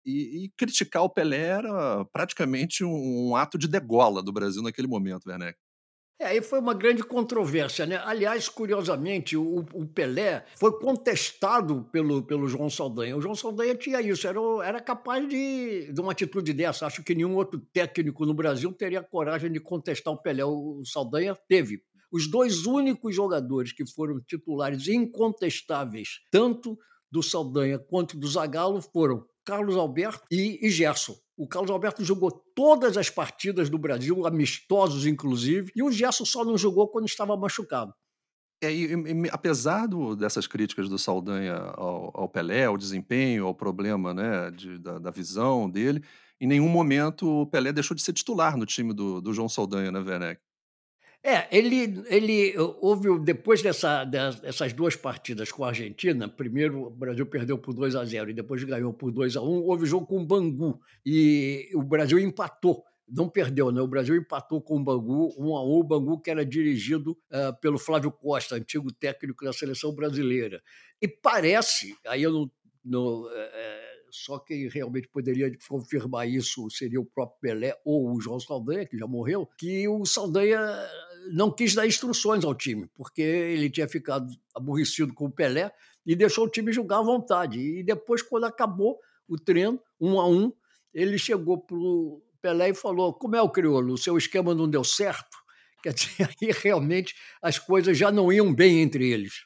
E, 0.04 0.44
e, 0.44 0.48
criticar 0.56 1.04
o 1.04 1.10
Pelé 1.10 1.38
era 1.38 2.04
praticamente 2.06 2.82
um, 2.82 3.30
um, 3.30 3.36
ato 3.36 3.56
de 3.56 3.68
degola 3.68 4.20
do 4.20 4.32
Brasil 4.32 4.60
naquele 4.60 4.88
momento, 4.88 5.28
Werneck. 5.28 5.56
É, 6.22 6.26
aí 6.26 6.40
foi 6.40 6.60
uma 6.60 6.72
grande 6.72 7.02
controvérsia, 7.02 7.84
né? 7.84 8.00
Aliás, 8.04 8.48
curiosamente, 8.48 9.36
o, 9.36 9.66
o, 9.74 9.84
Pelé 9.84 10.46
foi 10.56 10.70
contestado 10.78 11.84
pelo, 11.90 12.22
pelo 12.22 12.46
João 12.46 12.70
Saldanha. 12.70 13.16
O 13.16 13.20
João 13.20 13.34
Saldanha 13.34 13.74
tinha 13.74 14.00
isso, 14.00 14.28
era, 14.28 14.38
era 14.64 14.80
capaz 14.80 15.28
de, 15.28 15.92
de 15.92 16.00
uma 16.00 16.12
atitude 16.12 16.52
dessa. 16.52 16.86
Acho 16.86 17.02
que 17.02 17.12
nenhum 17.12 17.34
outro 17.34 17.58
técnico 17.72 18.24
no 18.24 18.32
Brasil 18.32 18.72
teria 18.72 19.02
coragem 19.02 19.50
de 19.50 19.58
contestar 19.58 20.14
o 20.14 20.16
Pelé. 20.16 20.44
O 20.44 20.84
Saldanha 20.84 21.36
teve, 21.48 21.82
os 22.12 22.30
dois 22.30 22.66
únicos 22.66 23.12
jogadores 23.16 23.72
que 23.72 23.84
foram 23.84 24.20
titulares 24.20 24.86
incontestáveis, 24.86 26.20
tanto 26.30 26.78
do 27.10 27.20
Saldanha 27.20 27.80
quanto 27.80 28.16
do 28.16 28.28
Zagallo, 28.28 28.80
foram 28.80 29.26
Carlos 29.44 29.76
Alberto 29.76 30.22
e, 30.30 30.58
e 30.64 30.70
Gerson. 30.70 31.16
O 31.36 31.48
Carlos 31.48 31.70
Alberto 31.70 32.04
jogou 32.04 32.30
todas 32.30 32.96
as 32.96 33.10
partidas 33.10 33.68
do 33.68 33.78
Brasil, 33.78 34.26
amistosos 34.26 35.06
inclusive, 35.06 35.72
e 35.74 35.82
o 35.82 35.90
Gerson 35.90 36.24
só 36.24 36.44
não 36.44 36.56
jogou 36.56 36.88
quando 36.88 37.06
estava 37.06 37.36
machucado. 37.36 37.92
É, 38.62 38.72
e, 38.72 38.94
e, 38.94 39.28
apesar 39.32 39.88
do, 39.88 40.14
dessas 40.14 40.46
críticas 40.46 40.88
do 40.88 40.96
Saldanha 40.96 41.54
ao, 41.54 42.12
ao, 42.14 42.28
Pelé, 42.28 42.66
ao 42.66 42.78
desempenho, 42.78 43.46
ao 43.46 43.54
problema 43.54 44.14
né, 44.14 44.52
de, 44.52 44.78
da, 44.78 45.00
da, 45.00 45.10
visão 45.10 45.68
dele, 45.68 46.04
em 46.40 46.46
nenhum 46.46 46.68
momento 46.68 47.28
o 47.28 47.46
Pelé 47.46 47.72
deixou 47.72 47.96
de 47.96 48.02
ser 48.02 48.12
titular 48.12 48.56
no 48.56 48.64
time 48.64 48.94
do, 48.94 49.20
do 49.20 49.32
João 49.32 49.48
Saldanha, 49.48 49.90
né, 49.90 49.98
Werneck? 49.98 50.40
É, 51.24 51.56
ele, 51.56 52.02
ele 52.08 52.58
houve, 52.58 53.16
depois 53.20 53.62
dessa, 53.62 54.04
dessas 54.04 54.72
duas 54.72 54.96
partidas 54.96 55.52
com 55.52 55.64
a 55.64 55.68
Argentina, 55.68 56.28
primeiro 56.28 56.86
o 56.86 56.90
Brasil 56.90 57.24
perdeu 57.24 57.56
por 57.56 57.72
2 57.72 57.94
a 57.94 58.04
0 58.04 58.30
e 58.30 58.34
depois 58.34 58.64
ganhou 58.64 58.92
por 58.92 59.12
2 59.12 59.36
a 59.36 59.40
1 59.40 59.44
houve 59.62 59.86
jogo 59.86 60.04
com 60.04 60.20
o 60.20 60.26
Bangu 60.26 60.80
e 61.06 61.70
o 61.74 61.82
Brasil 61.82 62.18
empatou. 62.18 62.82
Não 63.08 63.28
perdeu, 63.28 63.70
né? 63.70 63.80
O 63.80 63.86
Brasil 63.86 64.16
empatou 64.16 64.60
com 64.60 64.80
o 64.80 64.82
Bangu, 64.82 65.32
1 65.38 65.56
a 65.56 65.64
1 65.64 65.68
o 65.68 65.84
Bangu 65.84 66.20
que 66.20 66.30
era 66.30 66.44
dirigido 66.44 67.12
uh, 67.12 67.60
pelo 67.60 67.78
Flávio 67.78 68.10
Costa, 68.10 68.56
antigo 68.56 68.92
técnico 68.92 69.44
da 69.44 69.52
seleção 69.52 69.94
brasileira. 69.94 70.60
E 71.00 71.06
parece, 71.06 71.94
aí 72.04 72.22
eu 72.24 72.32
não. 72.32 72.50
não 72.84 73.22
uh, 73.26 73.92
só 74.10 74.38
quem 74.38 74.68
realmente 74.68 75.08
poderia 75.08 75.50
confirmar 75.66 76.28
isso 76.28 76.68
seria 76.70 77.00
o 77.00 77.04
próprio 77.04 77.40
Pelé 77.40 77.74
ou 77.82 78.12
o 78.12 78.20
João 78.20 78.38
Saldanha, 78.38 78.86
que 78.86 78.98
já 78.98 79.06
morreu, 79.06 79.48
que 79.56 79.88
o 79.88 80.04
Saldanha 80.04 80.60
não 81.30 81.50
quis 81.50 81.74
dar 81.74 81.86
instruções 81.86 82.44
ao 82.44 82.54
time, 82.54 82.88
porque 82.94 83.22
ele 83.22 83.70
tinha 83.70 83.88
ficado 83.88 84.26
aborrecido 84.54 85.14
com 85.14 85.26
o 85.26 85.30
Pelé 85.30 85.72
e 86.04 86.16
deixou 86.16 86.46
o 86.46 86.48
time 86.50 86.72
jogar 86.72 86.98
à 86.98 87.02
vontade. 87.02 87.58
E 87.60 87.82
depois, 87.82 88.22
quando 88.22 88.44
acabou 88.44 88.98
o 89.28 89.36
treino, 89.38 89.80
um 90.00 90.20
a 90.20 90.28
um, 90.28 90.52
ele 90.92 91.16
chegou 91.18 91.58
para 91.58 91.76
o 91.76 92.22
Pelé 92.40 92.70
e 92.70 92.74
falou: 92.74 93.14
Como 93.14 93.36
é 93.36 93.42
o 93.42 93.50
crioulo? 93.50 93.94
O 93.94 93.98
seu 93.98 94.16
esquema 94.18 94.54
não 94.54 94.68
deu 94.68 94.84
certo? 94.84 95.36
Quer 95.82 95.94
dizer, 95.94 96.30
aí 96.40 96.50
realmente 96.62 97.14
as 97.40 97.58
coisas 97.58 97.96
já 97.96 98.10
não 98.10 98.32
iam 98.32 98.54
bem 98.54 98.80
entre 98.80 99.08
eles. 99.10 99.44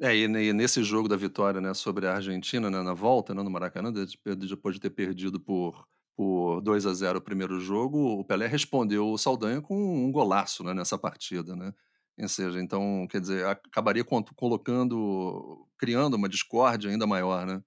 É, 0.00 0.16
e, 0.16 0.26
ne- 0.26 0.52
nesse 0.52 0.82
jogo 0.82 1.08
da 1.08 1.16
vitória 1.16 1.60
né, 1.60 1.74
sobre 1.74 2.06
a 2.06 2.14
Argentina, 2.14 2.70
né, 2.70 2.82
na 2.82 2.94
volta, 2.94 3.34
né, 3.34 3.42
no 3.42 3.50
Maracanã, 3.50 3.92
de- 3.92 4.06
de- 4.06 4.48
depois 4.48 4.74
de 4.76 4.80
ter 4.80 4.90
perdido 4.90 5.38
por, 5.38 5.86
por 6.20 6.60
2 6.60 6.84
a 6.84 6.92
0 6.92 7.18
o 7.18 7.22
primeiro 7.22 7.58
jogo, 7.58 8.20
o 8.20 8.22
Pelé 8.22 8.46
respondeu 8.46 9.10
o 9.10 9.16
Saldanha 9.16 9.62
com 9.62 9.74
um 9.74 10.12
golaço 10.12 10.62
né, 10.62 10.74
nessa 10.74 10.98
partida. 10.98 11.56
Né? 11.56 11.72
Ou 12.20 12.28
seja, 12.28 12.60
então, 12.60 13.06
quer 13.08 13.22
dizer, 13.22 13.46
acabaria 13.46 14.04
colocando, 14.36 15.66
criando 15.78 16.18
uma 16.18 16.28
discórdia 16.28 16.90
ainda 16.90 17.06
maior, 17.06 17.46
né? 17.46 17.62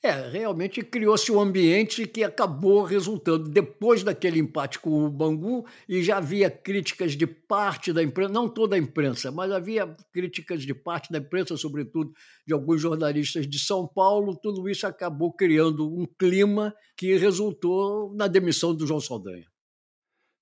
É, 0.00 0.12
realmente 0.28 0.80
criou-se 0.80 1.30
um 1.32 1.40
ambiente 1.40 2.06
que 2.06 2.22
acabou 2.22 2.84
resultando 2.84 3.48
depois 3.48 4.04
daquele 4.04 4.38
empate 4.38 4.78
com 4.78 5.04
o 5.04 5.10
Bangu 5.10 5.66
e 5.88 6.00
já 6.04 6.18
havia 6.18 6.48
críticas 6.48 7.16
de 7.16 7.26
parte 7.26 7.92
da 7.92 8.00
imprensa, 8.00 8.32
não 8.32 8.48
toda 8.48 8.76
a 8.76 8.78
imprensa, 8.78 9.32
mas 9.32 9.50
havia 9.50 9.88
críticas 10.12 10.62
de 10.62 10.72
parte 10.72 11.10
da 11.10 11.18
imprensa, 11.18 11.56
sobretudo 11.56 12.12
de 12.46 12.54
alguns 12.54 12.80
jornalistas 12.80 13.44
de 13.44 13.58
São 13.58 13.88
Paulo. 13.88 14.38
Tudo 14.40 14.68
isso 14.68 14.86
acabou 14.86 15.32
criando 15.32 15.92
um 15.92 16.06
clima 16.06 16.72
que 16.96 17.16
resultou 17.16 18.14
na 18.14 18.28
demissão 18.28 18.72
do 18.72 18.86
João 18.86 19.00
Saldanha. 19.00 19.46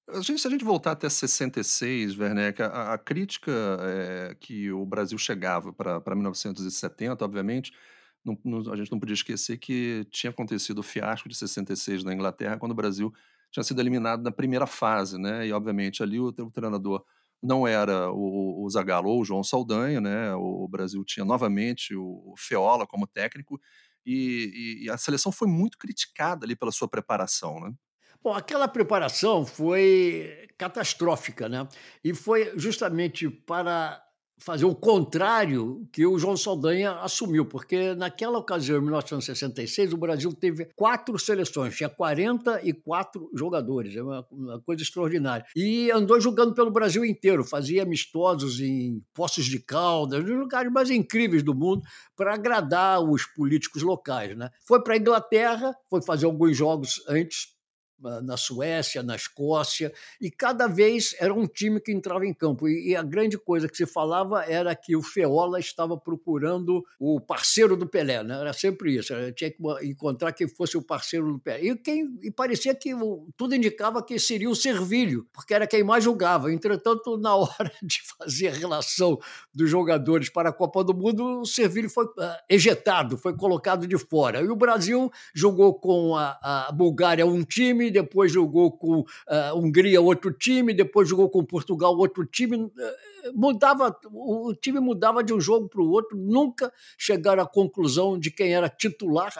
A 0.08 0.20
gente, 0.20 0.40
se 0.40 0.46
a 0.46 0.50
gente 0.50 0.64
voltar 0.64 0.92
até 0.92 1.08
66, 1.08 2.16
Werneck, 2.18 2.62
a, 2.62 2.92
a 2.92 2.98
crítica 2.98 3.50
eh, 3.80 4.36
que 4.38 4.70
o 4.70 4.84
Brasil 4.86 5.18
chegava 5.18 5.72
para 5.72 6.14
1970, 6.14 7.24
obviamente, 7.24 7.72
não- 8.26 8.38
não- 8.44 8.72
a 8.72 8.76
gente 8.76 8.90
não 8.92 8.98
podia 9.00 9.14
esquecer 9.14 9.58
que 9.58 10.06
tinha 10.10 10.30
acontecido 10.30 10.80
o 10.80 10.82
fiasco 10.82 11.28
de 11.28 11.36
66 11.36 12.04
na 12.04 12.12
Inglaterra, 12.14 12.58
quando 12.58 12.72
o 12.72 12.74
Brasil 12.74 13.12
tinha 13.50 13.62
sido 13.64 13.80
eliminado 13.80 14.22
na 14.22 14.32
primeira 14.32 14.66
fase, 14.66 15.18
né? 15.18 15.46
E, 15.46 15.52
obviamente, 15.52 16.02
ali 16.02 16.20
o, 16.20 16.26
o 16.28 16.50
treinador 16.50 17.04
não 17.42 17.66
era 17.66 18.10
o, 18.12 18.64
o 18.64 18.70
Zagallo 18.70 19.08
ou 19.10 19.20
o 19.20 19.24
João 19.24 19.44
Saldanha, 19.44 20.00
né? 20.00 20.34
O, 20.34 20.68
Brasil 20.68 21.04
tinha 21.04 21.24
novamente 21.24 21.94
o, 21.94 22.02
o 22.32 22.34
Feola 22.38 22.86
como 22.86 23.06
técnico 23.06 23.60
e, 24.04 24.82
e- 24.82 24.84
e 24.86 24.90
a 24.90 24.96
seleção 24.98 25.32
foi 25.32 25.48
muito 25.48 25.78
criticada 25.78 26.44
ali 26.46 26.56
pela 26.56 26.72
sua 26.72 26.88
preparação, 26.88 27.60
né? 27.60 27.72
Bom, 28.22 28.32
aquela 28.34 28.66
preparação 28.66 29.46
foi 29.46 30.48
catastrófica, 30.58 31.48
né? 31.48 31.68
E 32.02 32.14
foi 32.14 32.52
justamente 32.58 33.28
para 33.28 34.02
fazer 34.38 34.64
o 34.66 34.74
contrário 34.74 35.88
que 35.92 36.06
o 36.06 36.18
João 36.18 36.36
Saldanha 36.36 36.92
assumiu, 37.00 37.46
porque 37.46 37.94
naquela 37.94 38.38
ocasião, 38.38 38.78
em 38.78 38.82
1966, 38.82 39.92
o 39.92 39.96
Brasil 39.96 40.32
teve 40.32 40.66
quatro 40.76 41.18
seleções, 41.18 41.76
tinha 41.76 41.88
44 41.88 43.30
jogadores, 43.34 43.96
é 43.96 44.02
uma, 44.02 44.26
uma 44.30 44.60
coisa 44.60 44.82
extraordinária. 44.82 45.46
E 45.56 45.90
andou 45.90 46.20
jogando 46.20 46.54
pelo 46.54 46.70
Brasil 46.70 47.04
inteiro, 47.04 47.44
fazia 47.44 47.82
amistosos 47.82 48.60
em 48.60 49.02
Poços 49.14 49.46
de 49.46 49.58
Caldas, 49.58 50.22
nos 50.22 50.38
lugares 50.38 50.70
mais 50.70 50.90
incríveis 50.90 51.42
do 51.42 51.54
mundo, 51.54 51.82
para 52.14 52.34
agradar 52.34 53.02
os 53.02 53.24
políticos 53.24 53.82
locais. 53.82 54.36
Né? 54.36 54.50
Foi 54.66 54.82
para 54.82 54.94
a 54.94 54.98
Inglaterra, 54.98 55.74
foi 55.88 56.02
fazer 56.02 56.26
alguns 56.26 56.56
jogos 56.56 57.02
antes 57.08 57.55
na 58.00 58.36
Suécia, 58.36 59.02
na 59.02 59.16
Escócia, 59.16 59.92
e 60.20 60.30
cada 60.30 60.66
vez 60.66 61.14
era 61.18 61.32
um 61.32 61.46
time 61.46 61.80
que 61.80 61.92
entrava 61.92 62.26
em 62.26 62.34
campo. 62.34 62.68
E, 62.68 62.94
a 62.94 63.02
grande 63.02 63.38
coisa 63.38 63.68
que 63.68 63.76
se 63.76 63.86
falava 63.86 64.44
era 64.44 64.74
que 64.74 64.96
o 64.96 65.02
Feola 65.02 65.58
estava 65.58 65.96
procurando 65.96 66.84
o 66.98 67.20
parceiro 67.20 67.76
do 67.76 67.86
Pelé, 67.86 68.22
né? 68.22 68.38
era 68.40 68.52
sempre 68.52 68.96
isso, 68.96 69.12
era- 69.12 69.32
tinha 69.32 69.50
que 69.50 69.62
encontrar 69.82 70.32
quem 70.32 70.48
fosse 70.48 70.76
o 70.76 70.82
parceiro 70.82 71.32
do 71.32 71.38
Pelé. 71.38 71.64
E, 71.64 71.76
quem, 71.76 72.18
e 72.22 72.30
parecia 72.30 72.74
que 72.74 72.90
tudo 73.36 73.54
indicava 73.54 74.02
que 74.02 74.18
seria 74.18 74.50
o 74.50 74.56
Servilho, 74.56 75.26
porque 75.32 75.54
era 75.54 75.66
quem 75.66 75.82
mais 75.82 76.04
jogava. 76.04 76.52
Entretanto, 76.52 77.16
na 77.16 77.34
hora 77.36 77.72
de 77.82 78.02
fazer 78.18 78.48
a 78.48 78.52
relação 78.52 79.18
dos 79.54 79.70
jogadores 79.70 80.28
para 80.28 80.50
a 80.50 80.52
Copa 80.52 80.84
do 80.84 80.94
Mundo, 80.94 81.40
o 81.40 81.46
Servilho 81.46 81.90
foi 81.90 82.06
ah, 82.18 82.40
ejetado, 82.48 83.16
foi 83.16 83.36
colocado 83.36 83.86
de 83.86 83.98
fora. 83.98 84.40
E 84.40 84.48
o 84.48 84.56
Brasil 84.56 85.10
jogou 85.34 85.74
com 85.74 86.14
a, 86.14 86.38
a 86.68 86.72
Bulgária 86.72 87.26
um 87.26 87.44
time, 87.86 87.90
depois 87.90 88.32
jogou 88.32 88.72
com 88.72 89.04
a 89.28 89.54
Hungria 89.54 90.00
outro 90.00 90.32
time, 90.32 90.74
depois 90.74 91.08
jogou 91.08 91.28
com 91.30 91.44
Portugal 91.44 91.96
outro 91.96 92.24
time. 92.24 92.70
Eh, 92.78 93.16
Mudava, 93.34 93.96
o 94.12 94.54
time 94.54 94.78
mudava 94.78 95.22
de 95.24 95.34
um 95.34 95.40
jogo 95.40 95.68
para 95.68 95.82
o 95.82 95.90
outro, 95.90 96.16
nunca 96.16 96.72
chegaram 96.96 97.42
à 97.42 97.46
conclusão 97.46 98.16
de 98.16 98.30
quem 98.30 98.54
era 98.54 98.68
titular, 98.68 99.32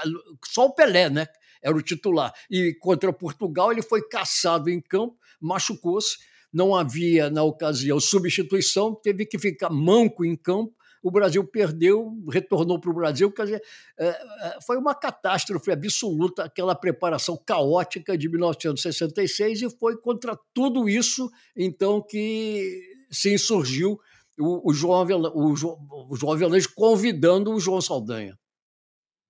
só 0.44 0.66
o 0.66 0.72
Pelé, 0.72 1.08
né? 1.08 1.28
Era 1.62 1.76
o 1.76 1.80
titular. 1.80 2.32
E 2.50 2.74
contra 2.80 3.12
Portugal 3.12 3.70
ele 3.70 3.82
foi 3.82 4.02
caçado 4.02 4.68
em 4.68 4.80
campo, 4.80 5.16
machucou-se, 5.40 6.18
não 6.52 6.74
havia 6.74 7.30
na 7.30 7.44
ocasião 7.44 8.00
substituição, 8.00 8.92
teve 8.92 9.24
que 9.24 9.38
ficar 9.38 9.70
manco 9.70 10.24
em 10.24 10.34
campo. 10.34 10.74
O 11.02 11.10
Brasil 11.10 11.44
perdeu, 11.44 12.12
retornou 12.30 12.80
para 12.80 12.90
o 12.90 12.94
Brasil. 12.94 13.30
Quer 13.32 13.44
dizer, 13.44 13.62
eh, 13.98 14.08
eh, 14.42 14.58
foi 14.66 14.76
uma 14.76 14.94
catástrofe 14.94 15.70
absoluta 15.70 16.44
aquela 16.44 16.74
preparação 16.74 17.36
caótica 17.46 18.16
de 18.16 18.28
1966 18.28 19.62
e 19.62 19.70
foi 19.78 19.96
contra 19.96 20.38
tudo 20.52 20.88
isso 20.88 21.30
então 21.56 22.02
que 22.02 22.82
se 23.10 23.32
insurgiu 23.32 23.98
o, 24.38 24.72
João 24.72 25.00
Avelan- 25.00 25.32
o 25.34 25.52
o 26.10 26.16
João 26.16 26.32
Avelange 26.32 26.68
convidando 26.68 27.52
o 27.52 27.60
João 27.60 27.80
Saldanha. 27.80 28.38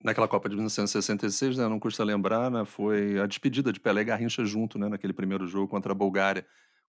Naquela 0.02 0.28
Copa 0.28 0.48
de 0.48 0.54
1966, 0.54 1.56
né, 1.56 1.68
não 1.68 1.80
custa 1.80 2.04
lembrar, 2.04 2.50
né, 2.50 2.64
foi 2.64 3.18
a 3.18 3.26
despedida 3.26 3.72
de 3.72 3.80
Pelé 3.80 4.02
e 4.02 4.04
Garrincha 4.04 4.44
junto, 4.44 4.78
né, 4.78 4.88
naquele 4.88 5.12
primeiro 5.12 5.46
jogo 5.46 5.68
contra 5.68 5.92
a 5.92 5.94
Bulgária, 5.94 6.46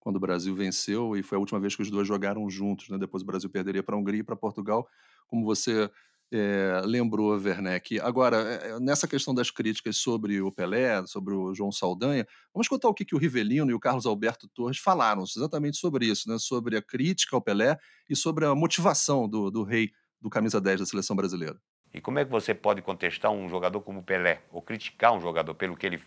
quando 0.07 0.15
o 0.15 0.21
Brasil 0.21 0.55
venceu, 0.55 1.17
e 1.17 1.21
foi 1.21 1.35
a 1.35 1.39
última 1.39 1.59
vez 1.59 1.75
que 1.75 1.81
os 1.81 1.91
dois 1.91 2.07
jogaram 2.07 2.49
juntos. 2.49 2.87
Né, 2.87 2.97
depois 2.97 3.23
o 3.23 3.25
Brasil 3.25 3.49
perderia 3.49 3.83
para 3.83 3.93
a 3.93 3.99
Hungria 3.99 4.21
e 4.21 4.23
para 4.23 4.37
Portugal, 4.37 4.87
como 5.27 5.43
você 5.43 5.91
eh, 6.31 6.81
lembrou, 6.85 7.37
Werneck. 7.37 7.99
Agora, 7.99 8.37
eh, 8.37 8.69
eh, 8.69 8.79
nessa 8.79 9.05
questão 9.05 9.35
das 9.35 9.51
críticas 9.51 9.97
sobre 9.97 10.39
o 10.39 10.49
Pelé, 10.49 11.05
sobre 11.07 11.33
o 11.33 11.53
João 11.53 11.73
Saldanha, 11.73 12.25
vamos 12.53 12.67
escutar 12.67 12.87
o 12.87 12.93
que, 12.93 13.03
que 13.03 13.15
o 13.15 13.17
Rivelino 13.17 13.69
e 13.69 13.73
o 13.73 13.79
Carlos 13.81 14.05
Alberto 14.05 14.47
Torres 14.47 14.77
falaram 14.77 15.23
exatamente 15.23 15.75
sobre 15.75 16.05
isso, 16.05 16.29
né, 16.29 16.37
sobre 16.39 16.77
a 16.77 16.81
crítica 16.81 17.35
ao 17.35 17.41
Pelé 17.41 17.77
e 18.09 18.15
sobre 18.15 18.45
a 18.45 18.55
motivação 18.55 19.27
do, 19.27 19.51
do 19.51 19.63
rei 19.63 19.91
do 20.21 20.29
camisa 20.29 20.61
10 20.61 20.79
da 20.79 20.85
seleção 20.85 21.17
brasileira. 21.17 21.59
E 21.93 21.99
como 21.99 22.17
é 22.17 22.23
que 22.23 22.31
você 22.31 22.53
pode 22.53 22.81
contestar 22.81 23.29
um 23.29 23.49
jogador 23.49 23.81
como 23.81 24.01
Pelé, 24.01 24.41
ou 24.53 24.61
criticar 24.61 25.13
um 25.13 25.19
jogador 25.19 25.53
pelo 25.53 25.75
que 25.75 25.85
ele 25.85 25.99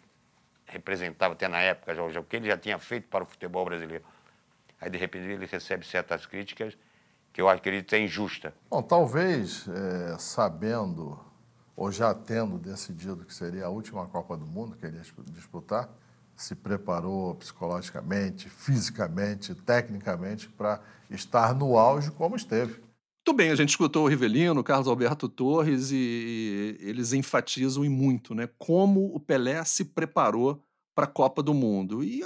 representava 0.70 1.34
até 1.34 1.48
na 1.48 1.60
época, 1.60 1.94
já, 1.94 2.20
o 2.20 2.24
que 2.24 2.36
ele 2.36 2.46
já 2.46 2.56
tinha 2.56 2.78
feito 2.78 3.08
para 3.08 3.24
o 3.24 3.26
futebol 3.26 3.64
brasileiro? 3.64 4.04
Aí, 4.80 4.88
de 4.88 4.96
repente, 4.96 5.24
ele 5.24 5.46
recebe 5.46 5.84
certas 5.84 6.24
críticas 6.24 6.76
que 7.32 7.40
eu 7.40 7.48
acredito 7.48 7.90
ser 7.90 8.00
injusta. 8.00 8.54
Bom, 8.70 8.82
talvez 8.82 9.66
eh, 9.68 10.16
sabendo 10.18 11.18
ou 11.76 11.90
já 11.90 12.14
tendo 12.14 12.58
decidido 12.58 13.24
que 13.24 13.32
seria 13.32 13.66
a 13.66 13.68
última 13.68 14.06
Copa 14.06 14.36
do 14.36 14.46
Mundo 14.46 14.76
que 14.76 14.84
ele 14.84 14.96
ia 14.96 15.02
dispu- 15.02 15.22
disputar, 15.24 15.88
se 16.36 16.54
preparou 16.54 17.34
psicologicamente, 17.34 18.48
fisicamente, 18.48 19.54
tecnicamente 19.54 20.48
para 20.48 20.80
estar 21.10 21.54
no 21.54 21.78
auge 21.78 22.10
como 22.10 22.36
esteve. 22.36 22.82
Muito 23.26 23.36
bem, 23.36 23.50
a 23.50 23.54
gente 23.54 23.68
escutou 23.68 24.04
o 24.04 24.08
Rivelino, 24.08 24.60
o 24.60 24.64
Carlos 24.64 24.88
Alberto 24.88 25.28
Torres, 25.28 25.90
e 25.92 26.76
eles 26.80 27.12
enfatizam 27.12 27.84
e 27.84 27.88
muito 27.88 28.34
né, 28.34 28.48
como 28.58 29.14
o 29.14 29.20
Pelé 29.20 29.62
se 29.64 29.84
preparou 29.84 30.64
para 30.94 31.04
a 31.04 31.08
Copa 31.08 31.42
do 31.42 31.52
Mundo. 31.52 32.02
E, 32.02 32.22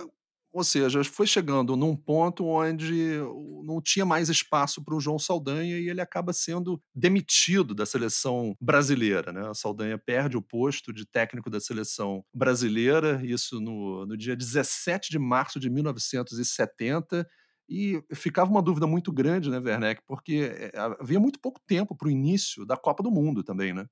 ou 0.52 0.62
seja, 0.62 1.02
foi 1.02 1.26
chegando 1.26 1.76
num 1.76 1.96
ponto 1.96 2.46
onde 2.46 3.18
não 3.64 3.82
tinha 3.82 4.06
mais 4.06 4.28
espaço 4.28 4.84
para 4.84 4.94
o 4.94 5.00
João 5.00 5.18
Saldanha 5.18 5.76
e 5.76 5.88
ele 5.88 6.00
acaba 6.00 6.32
sendo 6.32 6.80
demitido 6.94 7.74
da 7.74 7.84
seleção 7.84 8.56
brasileira. 8.60 9.32
Né? 9.32 9.42
O 9.48 9.54
Saldanha 9.54 9.98
perde 9.98 10.36
o 10.36 10.42
posto 10.42 10.92
de 10.92 11.04
técnico 11.04 11.50
da 11.50 11.58
seleção 11.58 12.24
brasileira, 12.32 13.20
isso 13.24 13.60
no, 13.60 14.06
no 14.06 14.16
dia 14.16 14.36
17 14.36 15.10
de 15.10 15.18
março 15.18 15.58
de 15.58 15.68
1970. 15.68 17.26
E 17.68 18.02
ficava 18.12 18.50
uma 18.50 18.62
dúvida 18.62 18.86
muito 18.86 19.10
grande, 19.12 19.50
né, 19.50 19.58
Werneck? 19.58 20.02
Porque 20.06 20.50
eh, 20.52 20.72
havia 21.00 21.18
muito 21.18 21.40
pouco 21.40 21.60
tempo 21.66 21.94
para 21.94 22.08
o 22.08 22.10
início 22.10 22.66
da 22.66 22.76
Copa 22.76 23.02
do 23.02 23.10
Mundo 23.10 23.42
também, 23.42 23.72
né? 23.72 23.86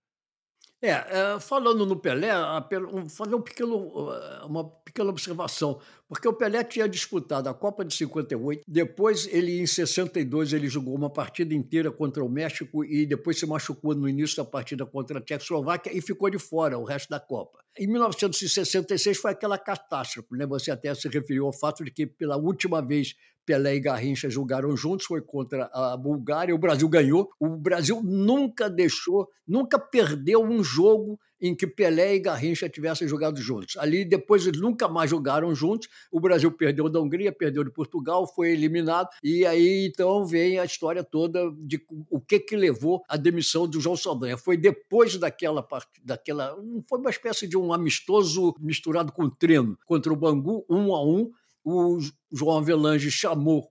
É, 0.85 0.91
é, 0.91 1.39
falando 1.39 1.87
no 1.87 1.95
Pelé, 1.95 2.33
fazer 3.09 3.37
um 3.37 3.41
pequeno, 3.41 3.77
uh, 3.77 4.45
uma 4.49 4.69
pequena 4.69 5.11
observação, 5.11 5.81
porque 6.09 6.27
o 6.27 6.33
Pelé 6.33 6.65
tinha 6.65 6.89
disputado 6.89 7.49
a 7.49 7.55
Copa 7.55 7.85
de 7.85 7.95
58, 7.95 8.65
depois 8.67 9.29
ele 9.31 9.61
em 9.61 9.67
62 9.67 10.53
ele 10.53 10.67
jogou 10.67 10.97
uma 10.97 11.09
partida 11.09 11.55
inteira 11.55 11.93
contra 11.93 12.25
o 12.25 12.29
México 12.29 12.85
e 12.85 13.07
depois 13.07 13.39
se 13.39 13.47
machucou 13.47 13.95
no 13.95 14.09
início 14.09 14.39
da 14.39 14.45
partida 14.45 14.85
contra 14.85 15.21
a 15.21 15.23
Tchecoslováquia 15.23 15.97
e 15.97 16.01
ficou 16.01 16.29
de 16.29 16.41
fora 16.41 16.77
o 16.77 16.83
resto 16.83 17.09
da 17.09 17.21
Copa. 17.21 17.61
Em 17.79 17.87
1966 17.87 19.19
foi 19.19 19.31
aquela 19.31 19.57
catástrofe, 19.57 20.35
né? 20.37 20.45
Você 20.47 20.73
até 20.73 20.93
se 20.97 21.07
referiu 21.07 21.47
ao 21.47 21.53
fato 21.53 21.85
de 21.85 21.93
que 21.93 22.09
pela 22.09 22.37
última 22.37 22.83
vez 22.83 23.15
Pelé 23.45 23.77
e 23.77 23.81
Garrincha 23.81 24.31
jogaram 24.31 24.77
juntos, 24.77 25.07
foi 25.07 25.21
contra 25.21 25.71
a 25.73 25.97
Bulgária, 25.97 26.55
o 26.55 26.59
Brasil 26.59 26.89
ganhou. 26.89 27.31
O 27.41 27.57
Brasil 27.57 28.01
nunca 28.03 28.71
deixou, 28.71 29.29
nunca 29.47 29.79
perdeu 29.79 30.43
um 30.43 30.63
jogo 30.63 31.19
em 31.43 31.57
que 31.57 31.67
Pelé 31.67 32.15
e 32.15 32.21
Garrincha 32.21 32.69
tivessem 32.69 33.09
jogado 33.09 33.41
juntos. 33.41 33.77
Ali 33.77 34.05
depois 34.05 34.47
eles 34.47 34.61
nunca 34.61 34.89
mais 34.89 35.11
jogaram 35.11 35.53
juntos. 35.53 35.89
O 36.11 36.21
Brasil 36.21 36.53
perdeu 36.53 36.89
da 36.89 37.01
Hungria, 37.01 37.33
perdeu 37.33 37.65
de 37.65 37.71
Portugal, 37.73 38.33
foi 38.33 38.53
eliminado 38.53 39.09
e 39.25 39.45
aí 39.45 39.87
então 39.87 40.25
vem 40.25 40.61
a 40.61 40.65
história 40.65 41.03
toda 41.03 41.51
de 41.59 41.85
o 42.09 42.21
que 42.21 42.39
que 42.39 42.55
levou 42.55 43.03
à 43.09 43.17
demissão 43.17 43.67
do 43.67 43.81
João 43.81 43.97
Saldanha. 43.97 44.39
Foi 44.39 44.57
depois 44.57 45.17
daquela 45.17 45.63
parte, 45.63 46.01
daquela, 46.05 46.57
foi 46.89 47.01
uma 47.01 47.11
espécie 47.11 47.49
de 47.49 47.57
um 47.57 47.73
amistoso 47.73 48.55
misturado 48.61 49.11
com 49.11 49.29
treino 49.29 49.77
contra 49.85 50.13
o 50.13 50.17
Bangu, 50.17 50.65
um 50.71 50.95
a 50.95 51.05
um 51.05 51.33
o 51.65 51.99
João 52.33 52.59
Avelange 52.59 53.11
chamou 53.11 53.71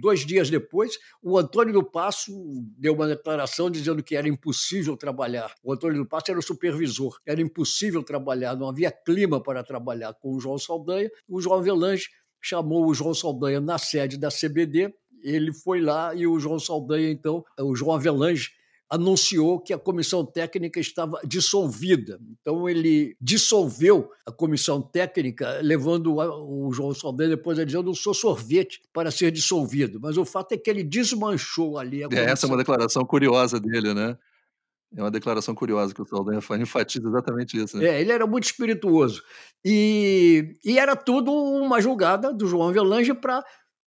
dois 0.00 0.24
dias 0.24 0.48
depois. 0.50 0.98
O 1.22 1.36
Antônio 1.36 1.72
do 1.72 1.82
Passo 1.82 2.32
deu 2.78 2.94
uma 2.94 3.08
declaração 3.08 3.70
dizendo 3.70 4.02
que 4.02 4.14
era 4.14 4.28
impossível 4.28 4.96
trabalhar. 4.96 5.52
O 5.62 5.72
Antônio 5.72 6.02
do 6.02 6.08
Passo 6.08 6.30
era 6.30 6.38
o 6.38 6.42
supervisor, 6.42 7.18
era 7.26 7.40
impossível 7.40 8.02
trabalhar, 8.02 8.56
não 8.56 8.68
havia 8.68 8.90
clima 8.90 9.42
para 9.42 9.64
trabalhar 9.64 10.14
com 10.14 10.34
o 10.34 10.40
João 10.40 10.58
Saldanha. 10.58 11.10
O 11.28 11.40
João 11.40 11.58
Avelange 11.58 12.08
chamou 12.40 12.86
o 12.86 12.94
João 12.94 13.14
Saldanha 13.14 13.60
na 13.60 13.78
sede 13.78 14.16
da 14.16 14.28
CBD. 14.28 14.94
Ele 15.22 15.52
foi 15.52 15.80
lá 15.80 16.14
e 16.14 16.26
o 16.26 16.38
João 16.38 16.58
Saldanha, 16.58 17.10
então, 17.10 17.42
o 17.58 17.74
João 17.74 17.96
Avelange, 17.96 18.50
anunciou 18.94 19.60
que 19.60 19.72
a 19.72 19.78
comissão 19.78 20.24
técnica 20.24 20.78
estava 20.78 21.20
dissolvida. 21.26 22.20
Então, 22.40 22.68
ele 22.68 23.16
dissolveu 23.20 24.08
a 24.24 24.30
comissão 24.30 24.80
técnica, 24.80 25.58
levando 25.60 26.16
o 26.16 26.72
João 26.72 26.94
Saldanha 26.94 27.30
depois 27.30 27.58
a 27.58 27.64
dizer: 27.64 27.78
Eu 27.78 27.82
não 27.82 27.94
sou 27.94 28.14
sorvete 28.14 28.80
para 28.92 29.10
ser 29.10 29.30
dissolvido. 29.30 29.98
Mas 30.00 30.16
o 30.16 30.24
fato 30.24 30.52
é 30.52 30.56
que 30.56 30.70
ele 30.70 30.84
desmanchou 30.84 31.78
ali 31.78 32.04
a 32.04 32.08
comissão. 32.08 32.28
É, 32.28 32.30
essa 32.30 32.46
é 32.46 32.48
uma 32.48 32.56
declaração 32.56 33.04
curiosa 33.04 33.58
dele, 33.58 33.92
né? 33.92 34.16
É 34.96 35.02
uma 35.02 35.10
declaração 35.10 35.56
curiosa 35.56 35.92
que 35.92 36.00
o 36.00 36.06
Saldanha 36.06 36.40
faz, 36.40 36.60
enfatiza 36.62 37.08
exatamente 37.08 37.56
isso. 37.56 37.76
Né? 37.76 37.86
É, 37.86 38.00
ele 38.00 38.12
era 38.12 38.26
muito 38.26 38.44
espirituoso. 38.44 39.22
E, 39.64 40.56
e 40.64 40.78
era 40.78 40.94
tudo 40.94 41.32
uma 41.32 41.80
julgada 41.80 42.32
do 42.32 42.46
João 42.46 42.68
Avelange 42.68 43.12
para 43.12 43.44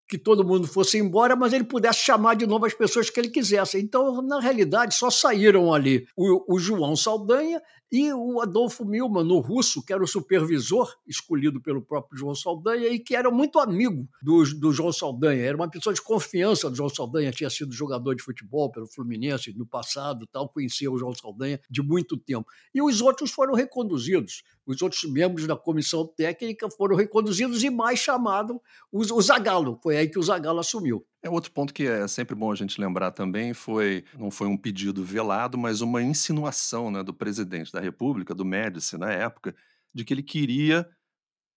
que 0.08 0.18
todo 0.18 0.44
mundo 0.44 0.68
fosse 0.68 0.98
embora, 0.98 1.36
mas 1.36 1.52
ele 1.54 1.66
pudesse 1.66 2.00
chamar 2.00 2.36
de 2.36 2.48
novo 2.48 2.66
as 2.66 2.74
pessoas 2.74 3.10
que 3.10 3.20
ele 3.20 3.30
quisesse. 3.30 3.80
Então, 3.80 4.22
na 4.22 4.40
realidade, 4.40 4.96
só 4.96 5.10
saíram 5.10 5.74
ali 5.74 6.08
o, 6.16 6.56
o 6.56 6.60
João 6.60 6.96
Saldanha 6.96 7.62
e 7.92 8.12
o 8.14 8.42
Adolfo 8.42 8.86
Milman, 8.86 9.24
no 9.24 9.40
russo, 9.40 9.84
que 9.84 9.94
era 9.94 10.04
o 10.04 10.08
supervisor 10.08 10.94
escolhido 11.08 11.62
pelo 11.62 11.82
próprio 11.82 12.18
João 12.18 12.36
Saldanha 12.36 12.90
e 12.90 13.00
que 13.00 13.16
era 13.16 13.32
muito 13.32 13.60
amigo 13.60 14.08
do, 14.22 14.44
do 14.56 14.74
João 14.74 14.92
Saldanha, 14.92 15.44
era 15.44 15.56
uma 15.56 15.70
pessoa 15.70 15.94
de 15.94 16.02
confiança 16.02 16.70
do 16.70 16.76
João 16.76 16.90
Saldanha, 16.90 17.32
tinha 17.32 17.50
sido 17.50 17.74
jogador 17.74 18.14
de 18.14 18.24
futebol 18.24 18.70
pelo 18.72 18.88
Fluminense 18.88 19.54
no 19.58 19.66
passado, 19.66 20.28
tal, 20.28 20.50
conhecia 20.50 20.92
o 20.92 20.98
João 20.98 21.14
Saldanha 21.16 21.60
de 21.70 21.82
muito 21.82 22.18
tempo. 22.18 22.48
E 22.74 22.82
os 22.82 23.02
outros 23.02 23.32
foram 23.32 23.54
reconduzidos, 23.54 24.44
os 24.68 24.82
outros 24.82 25.04
membros 25.10 25.48
da 25.48 25.56
comissão 25.56 26.06
técnica 26.06 26.70
foram 26.70 26.96
reconduzidos 26.96 27.64
e 27.64 27.70
mais 27.70 28.00
chamado 28.00 28.62
o, 28.92 29.22
Zagallo, 29.22 29.80
foi 29.82 29.98
aí 29.98 30.10
que 30.10 30.20
o 30.20 30.24
Zagallo 30.24 30.60
assumiu. 30.60 31.06
É 31.24 31.30
outro 31.30 31.52
ponto 31.52 31.74
que 31.74 31.88
é 31.88 32.08
sempre 32.08 32.36
bom 32.36 32.52
a 32.52 32.56
gente 32.56 32.80
lembrar 32.80 33.12
também 33.12 33.54
foi 33.54 34.04
não 34.18 34.30
foi 34.30 34.48
um 34.48 34.58
pedido 34.58 35.04
velado, 35.04 35.58
mas 35.58 35.82
uma 35.82 36.02
insinuação 36.02 36.92
né, 36.92 37.02
do 37.02 37.14
presidente 37.14 37.72
da 37.72 37.80
República, 37.80 38.36
do 38.36 38.44
Médici 38.44 38.98
na 38.98 39.12
época, 39.12 39.56
de 39.94 40.04
que 40.04 40.14
ele 40.14 40.24
queria 40.24 40.88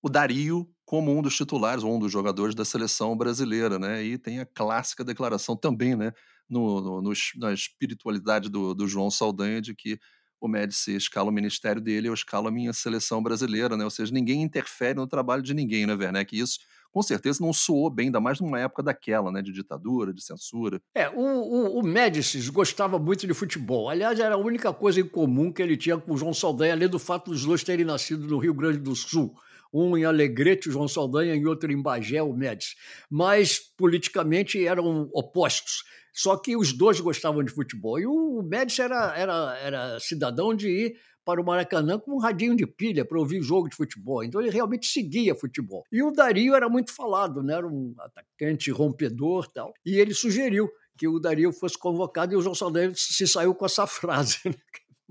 o 0.03 0.09
Dario 0.09 0.69
como 0.85 1.17
um 1.17 1.23
dos 1.23 1.37
titulares 1.37 1.85
ou 1.85 1.95
um 1.95 1.99
dos 1.99 2.11
jogadores 2.11 2.55
da 2.55 2.65
seleção 2.65 3.17
brasileira, 3.17 3.79
né? 3.79 4.03
E 4.03 4.19
tem 4.19 4.41
a 4.41 4.47
clássica 4.47 5.05
declaração 5.05 5.57
também, 5.57 5.95
né, 5.95 6.13
no, 6.49 7.01
no 7.01 7.13
na 7.37 7.53
espiritualidade 7.53 8.49
do, 8.49 8.75
do 8.75 8.89
João 8.89 9.11
Saldanha 9.11 9.61
de 9.61 9.75
que 9.75 10.01
o 10.41 10.49
Médici 10.49 10.97
escala 10.97 11.29
o 11.29 11.33
ministério 11.33 11.81
dele, 11.81 12.09
eu 12.09 12.15
escalo 12.15 12.49
a 12.49 12.51
minha 12.51 12.73
seleção 12.73 13.23
brasileira, 13.23 13.77
né? 13.77 13.85
Ou 13.85 13.91
seja, 13.91 14.13
ninguém 14.13 14.43
interfere 14.43 14.95
no 14.95 15.07
trabalho 15.07 15.43
de 15.43 15.53
ninguém, 15.53 15.87
né, 15.87 15.95
Werneck? 15.95 16.39
Isso 16.39 16.59
com 16.93 17.03
certeza 17.03 17.39
não 17.41 17.53
soou 17.53 17.89
bem, 17.89 18.07
ainda 18.07 18.21
mais 18.21 18.41
numa 18.41 18.59
época 18.59 18.83
daquela, 18.83 19.31
né, 19.31 19.41
de 19.41 19.53
ditadura, 19.53 20.13
de 20.13 20.23
censura. 20.25 20.81
É, 20.95 21.09
o, 21.09 21.21
o, 21.21 21.79
o 21.79 21.83
Médicis 21.87 22.49
gostava 22.49 22.99
muito 22.99 23.27
de 23.27 23.35
futebol. 23.35 23.89
Aliás, 23.89 24.19
era 24.19 24.35
a 24.35 24.39
única 24.39 24.73
coisa 24.73 25.01
em 25.01 25.07
comum 25.07 25.53
que 25.53 25.63
ele 25.63 25.77
tinha 25.77 25.97
com 25.97 26.13
o 26.13 26.17
João 26.17 26.35
Saldanha, 26.35 26.73
além 26.73 26.89
do 26.89 26.99
fato 26.99 27.31
dos 27.31 27.45
dois 27.45 27.63
terem 27.63 27.85
nascido 27.85 28.27
no 28.27 28.39
Rio 28.39 28.55
Grande 28.55 28.79
do 28.79 28.97
Sul. 28.97 29.33
Um 29.73 29.97
em 29.97 30.05
Alegrete, 30.05 30.69
o 30.69 30.73
João 30.73 30.89
Saldanha, 30.89 31.35
e 31.35 31.47
outro 31.47 31.71
em 31.73 31.81
Bagé, 31.81 32.23
o 32.23 32.33
Médici. 32.33 32.75
Mas, 33.09 33.59
politicamente, 33.77 34.67
eram 34.67 35.09
opostos. 35.13 35.85
Só 36.13 36.37
que 36.37 36.57
os 36.57 36.73
dois 36.73 37.01
gostavam 37.01 37.43
de 37.43 37.53
futebol. 37.53 37.99
E 37.99 38.07
o 38.07 38.43
Médici 38.43 38.83
era, 38.83 39.17
era, 39.17 39.59
era 39.59 40.01
cidadão 40.01 40.55
de 40.55 40.69
ir 40.69 40.97
para 41.25 41.41
o 41.41 41.45
Maracanã 41.45 41.99
com 41.99 42.17
um 42.17 42.19
radinho 42.19 42.57
de 42.57 42.67
pilha 42.67 43.05
para 43.05 43.19
ouvir 43.19 43.43
jogo 43.43 43.69
de 43.69 43.77
futebol. 43.77 44.25
Então 44.25 44.41
ele 44.41 44.51
realmente 44.51 44.87
seguia 44.87 45.35
futebol. 45.35 45.85
E 45.93 46.03
o 46.03 46.11
Dario 46.11 46.55
era 46.55 46.69
muito 46.69 46.93
falado, 46.93 47.43
né? 47.43 47.55
era 47.55 47.67
um 47.67 47.95
atacante 47.99 48.71
rompedor 48.71 49.47
tal. 49.53 49.73
E 49.85 49.97
ele 49.97 50.15
sugeriu 50.15 50.69
que 50.97 51.07
o 51.07 51.19
Dario 51.19 51.53
fosse 51.53 51.79
convocado 51.79 52.33
e 52.33 52.37
o 52.37 52.43
João 52.43 52.55
Saldanha 52.55 52.93
se 52.95 53.27
saiu 53.27 53.55
com 53.55 53.65
essa 53.65 53.87
frase. 53.89 54.39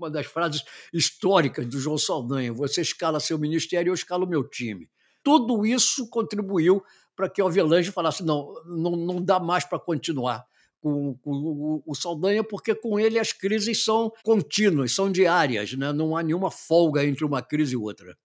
Uma 0.00 0.10
das 0.10 0.26
frases 0.26 0.64
históricas 0.92 1.66
do 1.66 1.78
João 1.78 1.98
Saldanha: 1.98 2.52
você 2.52 2.80
escala 2.80 3.20
seu 3.20 3.38
ministério, 3.38 3.90
eu 3.90 3.94
escalo 3.94 4.26
meu 4.26 4.42
time. 4.42 4.88
Tudo 5.22 5.66
isso 5.66 6.08
contribuiu 6.08 6.82
para 7.14 7.28
que 7.28 7.42
o 7.42 7.46
Avelange 7.46 7.92
falasse: 7.92 8.24
não, 8.24 8.54
não, 8.64 8.96
não 8.96 9.22
dá 9.22 9.38
mais 9.38 9.64
para 9.64 9.78
continuar 9.78 10.44
com, 10.80 11.14
com, 11.18 11.82
o 11.86 11.94
Saldanha, 11.94 12.42
porque 12.42 12.74
com 12.74 12.98
ele 12.98 13.18
as 13.18 13.32
crises 13.32 13.84
são 13.84 14.10
contínuas, 14.24 14.92
são 14.92 15.12
diárias, 15.12 15.74
né? 15.74 15.92
não 15.92 16.16
há 16.16 16.22
nenhuma 16.22 16.50
folga 16.50 17.04
entre 17.04 17.24
uma 17.24 17.42
crise 17.42 17.74
e 17.74 17.76
outra. 17.76 18.16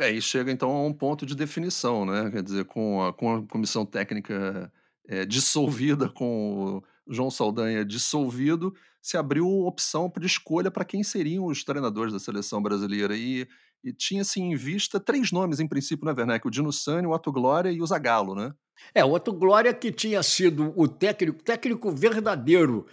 É, 0.00 0.10
e 0.10 0.22
chega 0.22 0.50
então 0.50 0.70
a 0.70 0.86
um 0.86 0.94
ponto 0.94 1.26
de 1.26 1.34
definição, 1.34 2.06
né? 2.06 2.30
Quer 2.30 2.42
dizer, 2.42 2.64
com 2.64 3.02
a, 3.02 3.12
com 3.12 3.34
a 3.34 3.46
comissão 3.46 3.84
técnica 3.84 4.72
é, 5.06 5.26
dissolvida, 5.26 6.08
com 6.08 6.76
o 7.06 7.12
João 7.12 7.30
Saldanha 7.30 7.84
dissolvido, 7.84 8.72
se 9.02 9.16
abriu 9.16 9.46
opção 9.46 10.10
para 10.10 10.26
escolha 10.26 10.70
para 10.70 10.84
quem 10.84 11.02
seriam 11.02 11.46
os 11.46 11.64
treinadores 11.64 12.12
da 12.12 12.18
seleção 12.18 12.62
brasileira. 12.62 13.16
E, 13.16 13.46
e 13.82 13.92
tinha-se 13.92 14.40
em 14.40 14.54
vista 14.54 15.00
três 15.00 15.32
nomes, 15.32 15.60
em 15.60 15.68
princípio, 15.68 16.06
né, 16.06 16.14
Werneck? 16.16 16.46
O 16.46 16.50
Dino 16.50 16.72
Sani, 16.72 17.06
o 17.06 17.12
Otto 17.12 17.32
Glória 17.32 17.70
e 17.70 17.80
o 17.80 17.86
Zagallo, 17.86 18.34
né? 18.34 18.52
É, 18.94 19.04
o 19.04 19.12
Otto 19.12 19.32
Glória 19.32 19.72
que 19.72 19.92
tinha 19.92 20.22
sido 20.22 20.72
o 20.76 20.88
técnico, 20.88 21.42
técnico 21.42 21.92
verdadeiro, 21.92 22.86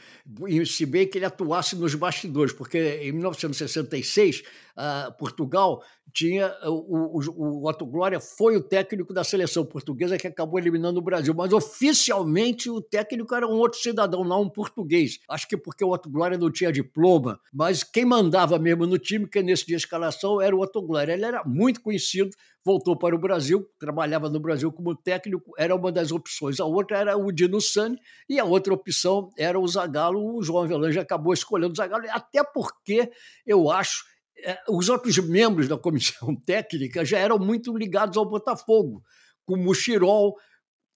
se 0.65 0.86
bem 0.86 1.08
que 1.08 1.17
ele 1.17 1.26
atuasse 1.26 1.76
nos 1.76 1.96
bastidores, 1.96 2.54
porque 2.54 3.00
em 3.02 3.12
1966 3.12 4.43
uh, 4.78 5.12
Portugal 5.17 5.82
tinha 6.13 6.54
o, 6.63 7.17
o, 7.17 7.62
o 7.62 7.67
Otto 7.67 7.86
Glória 7.86 8.20
foi 8.20 8.56
o 8.56 8.62
técnico 8.62 9.13
da 9.13 9.24
seleção 9.24 9.65
portuguesa 9.65 10.17
que 10.17 10.28
acabou 10.28 10.60
eliminando 10.60 11.00
o 11.00 11.04
Brasil, 11.04 11.34
mas 11.34 11.52
oficialmente 11.52 12.70
o 12.70 12.82
técnico 12.82 13.34
era 13.34 13.48
um 13.48 13.58
outro 13.58 13.80
cidadão, 13.80 14.24
não 14.24 14.43
um 14.43 14.50
português. 14.50 15.20
Acho 15.28 15.48
que 15.48 15.58
porque 15.58 15.84
o 15.84 15.93
Otto 15.97 16.10
Glória 16.10 16.38
não 16.38 16.51
tinha 16.51 16.71
diploma, 16.71 17.39
mas 17.53 17.83
quem 17.83 18.05
mandava 18.05 18.57
mesmo 18.57 18.86
no 18.86 18.97
time, 18.97 19.27
que 19.27 19.41
nesse 19.41 19.65
dia 19.65 19.75
escalação, 19.75 20.41
era 20.41 20.55
o 20.55 20.62
Otto 20.62 20.81
Glória. 20.81 21.13
Ele 21.13 21.25
era 21.25 21.43
muito 21.43 21.81
conhecido, 21.81 22.29
voltou 22.63 22.97
para 22.97 23.15
o 23.15 23.19
Brasil, 23.19 23.67
trabalhava 23.79 24.29
no 24.29 24.39
Brasil 24.39 24.71
como 24.71 24.95
técnico, 24.95 25.51
era 25.57 25.75
uma 25.75 25.91
das 25.91 26.12
opções. 26.12 26.60
A 26.60 26.65
outra 26.65 26.97
era 26.97 27.17
o 27.17 27.31
Dino 27.31 27.60
Sani 27.60 27.97
e 28.29 28.39
a 28.39 28.45
outra 28.45 28.73
opção 28.73 29.29
era 29.38 29.60
o 29.60 29.67
Zagallo. 29.67 30.38
O 30.38 30.43
João 30.43 30.63
Avelange 30.63 30.99
acabou 30.99 31.33
escolhendo 31.33 31.73
o 31.73 31.75
Zagallo, 31.75 32.05
até 32.10 32.43
porque 32.43 33.12
eu 33.45 33.69
acho 33.69 34.03
é, 34.43 34.60
os 34.69 34.88
outros 34.88 35.17
membros 35.17 35.67
da 35.67 35.77
comissão 35.77 36.36
técnica 36.45 37.03
já 37.03 37.17
eram 37.17 37.39
muito 37.39 37.75
ligados 37.75 38.17
ao 38.17 38.29
Botafogo, 38.29 39.01
como 39.45 39.69
o 39.69 39.73
Chirol, 39.73 40.36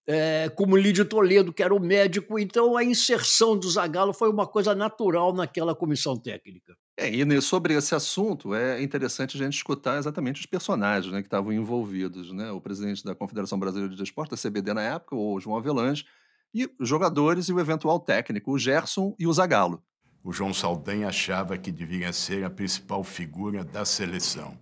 é, 0.08 0.50
como 0.50 0.76
Lídio 0.76 1.06
Toledo, 1.06 1.54
que 1.54 1.64
era 1.64 1.74
o 1.74 1.80
médico. 1.80 2.40
Então, 2.40 2.76
a 2.76 2.84
inserção 2.84 3.58
do 3.58 3.70
Zagallo 3.70 4.14
foi 4.14 4.30
uma 4.30 4.48
coisa 4.48 4.74
natural 4.74 5.34
naquela 5.34 5.76
comissão 5.76 6.18
técnica. 6.18 6.76
É, 6.98 7.10
e 7.10 7.42
sobre 7.42 7.74
esse 7.74 7.96
assunto, 7.96 8.54
é 8.54 8.82
interessante 8.82 9.36
a 9.36 9.44
gente 9.44 9.56
escutar 9.56 9.98
exatamente 9.98 10.40
os 10.40 10.46
personagens 10.46 11.12
né, 11.12 11.22
que 11.22 11.28
estavam 11.28 11.52
envolvidos. 11.52 12.32
Né? 12.32 12.52
O 12.52 12.62
presidente 12.62 13.04
da 13.04 13.16
Confederação 13.16 13.60
Brasileira 13.60 13.96
de 13.96 14.04
Esporte, 14.04 14.34
a 14.34 14.38
CBD 14.38 14.74
na 14.74 14.82
época, 14.82 15.16
o 15.16 15.40
João 15.40 15.58
Avelange, 15.58 16.06
e 16.54 16.70
os 16.80 16.88
jogadores 16.88 17.48
e 17.48 17.54
o 17.54 17.60
eventual 17.60 18.00
técnico, 18.00 18.52
o 18.52 18.60
Gerson 18.60 19.16
e 19.18 19.26
o 19.26 19.34
Zagallo. 19.34 19.82
O 20.24 20.32
João 20.32 20.54
Saldanha 20.54 21.08
achava 21.08 21.58
que 21.58 21.72
devia 21.72 22.14
ser 22.14 22.44
a 22.44 22.50
principal 22.50 23.04
figura 23.04 23.64
da 23.64 23.84
seleção. 23.86 24.56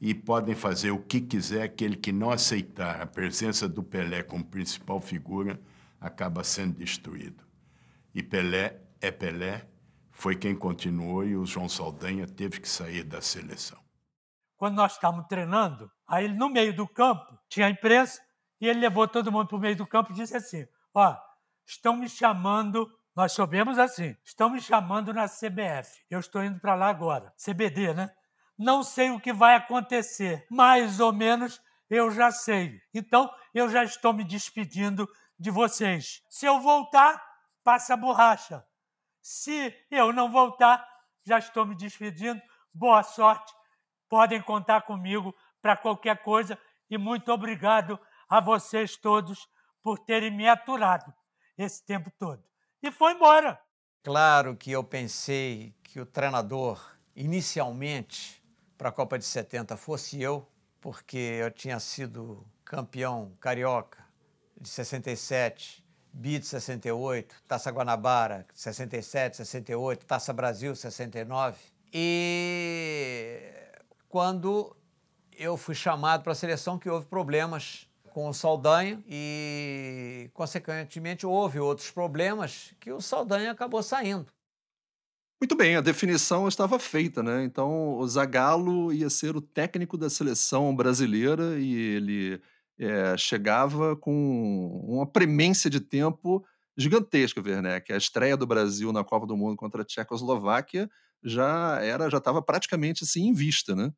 E 0.00 0.14
podem 0.14 0.54
fazer 0.54 0.90
o 0.90 0.98
que 0.98 1.20
quiser, 1.20 1.62
aquele 1.62 1.96
que 1.96 2.10
não 2.10 2.30
aceitar 2.30 3.02
a 3.02 3.06
presença 3.06 3.68
do 3.68 3.82
Pelé 3.82 4.22
como 4.22 4.44
principal 4.44 5.00
figura 5.00 5.60
acaba 6.00 6.42
sendo 6.42 6.78
destruído. 6.78 7.44
E 8.14 8.22
Pelé 8.22 8.80
é 9.00 9.10
Pelé, 9.10 9.68
foi 10.10 10.36
quem 10.36 10.54
continuou 10.54 11.24
e 11.24 11.36
o 11.36 11.44
João 11.44 11.68
Saldanha 11.68 12.26
teve 12.26 12.60
que 12.60 12.68
sair 12.68 13.02
da 13.02 13.20
seleção. 13.20 13.78
Quando 14.56 14.76
nós 14.76 14.92
estávamos 14.92 15.26
treinando, 15.26 15.90
aí 16.06 16.28
no 16.28 16.48
meio 16.50 16.74
do 16.74 16.86
campo 16.86 17.38
tinha 17.48 17.66
a 17.66 17.70
imprensa 17.70 18.20
E 18.60 18.68
ele 18.68 18.80
levou 18.80 19.08
todo 19.08 19.32
mundo 19.32 19.48
para 19.48 19.56
o 19.56 19.60
meio 19.60 19.74
do 19.74 19.86
campo 19.86 20.12
e 20.12 20.14
disse 20.14 20.36
assim: 20.36 20.66
Ó, 20.94 21.16
estão 21.66 21.96
me 21.96 22.08
chamando. 22.08 22.86
Nós 23.16 23.32
soubemos 23.32 23.78
assim, 23.78 24.14
estão 24.22 24.50
me 24.50 24.60
chamando 24.60 25.12
na 25.14 25.26
CBF. 25.26 26.04
Eu 26.10 26.20
estou 26.20 26.44
indo 26.44 26.60
para 26.60 26.74
lá 26.74 26.88
agora. 26.88 27.32
CBD, 27.42 27.94
né? 27.94 28.10
Não 28.60 28.82
sei 28.82 29.10
o 29.10 29.18
que 29.18 29.32
vai 29.32 29.54
acontecer. 29.54 30.46
Mais 30.50 31.00
ou 31.00 31.14
menos 31.14 31.62
eu 31.88 32.10
já 32.10 32.30
sei. 32.30 32.78
Então, 32.92 33.34
eu 33.54 33.70
já 33.70 33.82
estou 33.82 34.12
me 34.12 34.22
despedindo 34.22 35.08
de 35.38 35.50
vocês. 35.50 36.22
Se 36.28 36.44
eu 36.44 36.60
voltar, 36.60 37.24
passa 37.64 37.94
a 37.94 37.96
borracha. 37.96 38.62
Se 39.22 39.74
eu 39.90 40.12
não 40.12 40.30
voltar, 40.30 40.86
já 41.24 41.38
estou 41.38 41.64
me 41.64 41.74
despedindo. 41.74 42.38
Boa 42.70 43.02
sorte. 43.02 43.50
Podem 44.10 44.42
contar 44.42 44.82
comigo 44.82 45.34
para 45.62 45.74
qualquer 45.74 46.22
coisa 46.22 46.58
e 46.90 46.98
muito 46.98 47.32
obrigado 47.32 47.98
a 48.28 48.40
vocês 48.40 48.94
todos 48.94 49.48
por 49.82 49.98
terem 50.00 50.30
me 50.30 50.46
aturado 50.46 51.14
esse 51.56 51.82
tempo 51.86 52.10
todo. 52.18 52.44
E 52.82 52.92
foi 52.92 53.14
embora. 53.14 53.58
Claro 54.02 54.54
que 54.54 54.70
eu 54.70 54.84
pensei 54.84 55.74
que 55.82 55.98
o 55.98 56.04
treinador, 56.04 56.78
inicialmente, 57.16 58.39
para 58.80 58.88
a 58.88 58.92
Copa 58.92 59.18
de 59.18 59.26
70 59.26 59.76
fosse 59.76 60.22
eu, 60.22 60.48
porque 60.80 61.18
eu 61.18 61.50
tinha 61.50 61.78
sido 61.78 62.46
campeão 62.64 63.30
carioca 63.38 64.02
de 64.58 64.70
67, 64.70 65.84
Bi 66.10 66.38
de 66.38 66.46
68, 66.46 67.42
Taça 67.46 67.70
Guanabara 67.70 68.46
67, 68.54 69.36
68, 69.36 70.06
Taça 70.06 70.32
Brasil 70.32 70.74
69. 70.74 71.58
E 71.92 73.52
quando 74.08 74.74
eu 75.38 75.58
fui 75.58 75.74
chamado 75.74 76.22
para 76.22 76.32
a 76.32 76.34
seleção 76.34 76.78
que 76.78 76.88
houve 76.88 77.04
problemas 77.04 77.86
com 78.14 78.30
o 78.30 78.32
Saldanha 78.32 78.98
e, 79.06 80.30
consequentemente, 80.32 81.26
houve 81.26 81.60
outros 81.60 81.90
problemas 81.90 82.72
que 82.80 82.90
o 82.90 83.02
Saldanha 83.02 83.50
acabou 83.50 83.82
saindo. 83.82 84.32
Muito 85.40 85.56
bem, 85.56 85.74
a 85.74 85.80
definição 85.80 86.46
estava 86.46 86.78
feita, 86.78 87.22
né? 87.22 87.42
Então, 87.44 87.96
o 87.96 88.06
Zagallo 88.06 88.92
ia 88.92 89.08
ser 89.08 89.36
o 89.36 89.40
técnico 89.40 89.96
da 89.96 90.10
seleção 90.10 90.76
brasileira 90.76 91.58
e 91.58 91.74
ele 91.74 92.42
é, 92.78 93.16
chegava 93.16 93.96
com 93.96 94.84
uma 94.86 95.06
premência 95.06 95.70
de 95.70 95.80
tempo 95.80 96.44
gigantesca, 96.76 97.40
Werneck. 97.40 97.90
A 97.90 97.96
estreia 97.96 98.36
do 98.36 98.46
Brasil 98.46 98.92
na 98.92 99.02
Copa 99.02 99.26
do 99.26 99.36
Mundo 99.36 99.56
contra 99.56 99.80
a 99.80 99.84
Tchecoslováquia 99.84 100.90
já 101.24 101.78
era, 101.82 102.10
já 102.10 102.18
estava 102.18 102.42
praticamente 102.42 103.04
assim 103.04 103.28
em 103.28 103.32
vista, 103.32 103.74
né? 103.74 103.90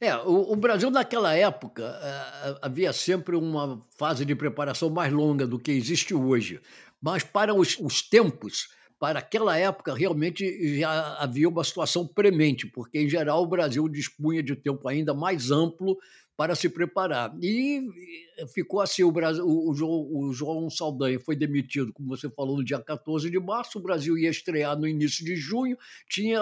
É, 0.00 0.14
o, 0.16 0.52
o 0.52 0.56
Brasil 0.56 0.90
naquela 0.90 1.32
época 1.34 1.82
eh, 2.02 2.58
havia 2.60 2.92
sempre 2.92 3.34
uma 3.34 3.82
fase 3.96 4.26
de 4.26 4.34
preparação 4.34 4.90
mais 4.90 5.10
longa 5.10 5.46
do 5.46 5.58
que 5.58 5.70
existe 5.70 6.12
hoje, 6.14 6.60
mas 7.00 7.22
para 7.24 7.54
os, 7.54 7.78
os 7.80 8.02
tempos, 8.02 8.68
para 8.98 9.18
aquela 9.18 9.56
época 9.58 9.94
realmente 9.94 10.78
já 10.78 11.16
havia 11.18 11.48
uma 11.48 11.62
situação 11.62 12.06
premente, 12.06 12.66
porque 12.66 12.98
em 12.98 13.08
geral 13.08 13.42
o 13.42 13.46
Brasil 13.46 13.88
dispunha 13.88 14.42
de 14.42 14.56
tempo 14.56 14.88
ainda 14.88 15.12
mais 15.12 15.50
amplo 15.50 15.98
para 16.36 16.54
se 16.54 16.68
preparar. 16.68 17.34
E 17.42 17.82
ficou 18.52 18.80
assim: 18.80 19.02
o, 19.02 19.10
Brasil, 19.10 19.44
o, 19.46 19.74
João, 19.74 20.08
o 20.12 20.32
João 20.32 20.68
Saldanha 20.68 21.18
foi 21.18 21.34
demitido, 21.34 21.92
como 21.92 22.08
você 22.08 22.28
falou, 22.28 22.58
no 22.58 22.64
dia 22.64 22.78
14 22.78 23.30
de 23.30 23.40
março. 23.40 23.78
O 23.78 23.82
Brasil 23.82 24.18
ia 24.18 24.28
estrear 24.28 24.78
no 24.78 24.86
início 24.86 25.24
de 25.24 25.34
junho, 25.34 25.76
tinha 26.08 26.40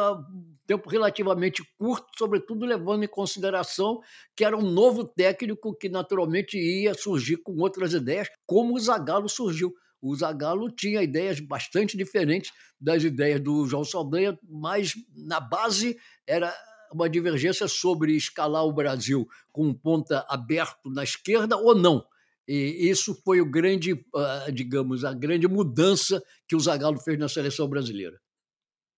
tempo 0.67 0.89
relativamente 0.89 1.63
curto, 1.79 2.07
sobretudo 2.19 2.67
levando 2.67 3.05
em 3.05 3.09
consideração 3.09 4.01
que 4.35 4.45
era 4.45 4.57
um 4.57 4.69
novo 4.69 5.05
técnico 5.05 5.75
que 5.75 5.89
naturalmente 5.89 6.59
ia 6.59 6.95
surgir 6.95 7.37
com 7.37 7.57
outras 7.59 7.93
ideias, 7.95 8.29
como 8.47 8.75
o 8.75 8.81
Zagallo 8.81 9.29
surgiu. 9.29 9.75
O 10.05 10.15
Zagallo 10.15 10.71
tinha 10.71 11.03
ideias 11.03 11.41
bastante 11.41 11.97
diferentes 11.97 12.53
das 12.79 13.03
ideias 13.03 13.41
do 13.41 13.67
João 13.67 13.87
Saldanha, 13.87 14.39
mas 14.47 14.93
na 15.17 15.41
base 15.41 15.97
era 16.27 16.55
uma 16.93 17.09
divergência 17.09 17.67
sobre 17.67 18.15
escalar 18.15 18.67
o 18.67 18.73
Brasil 18.73 19.27
com 19.51 19.73
ponta 19.73 20.23
aberto 20.29 20.91
na 20.91 21.03
esquerda 21.03 21.57
ou 21.57 21.75
não. 21.75 22.05
E 22.47 22.87
isso 22.91 23.19
foi 23.25 23.41
o 23.41 23.51
grande, 23.51 24.05
ah, 24.15 24.51
digamos, 24.53 25.07
a 25.07 25.15
grande 25.15 25.49
mudança 25.49 26.23
que 26.47 26.55
o 26.55 26.61
Zagallo 26.61 27.01
fez 27.01 27.19
na 27.19 27.27
seleção 27.27 27.67
brasileira. 27.67 28.21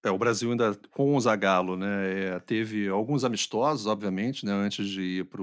É, 0.05 0.11
o 0.11 0.19
Brasil 0.19 0.51
ainda 0.51 0.75
com 0.91 1.15
o 1.15 1.21
Zagallo, 1.21 1.77
né, 1.77 2.35
é, 2.35 2.41
teve 2.41 2.89
alguns 2.89 3.23
amistosos, 3.23 3.87
obviamente, 3.87 4.45
né, 4.45 4.53
antes 4.53 4.89
de 4.89 5.03
ir 5.03 5.27
para 5.27 5.41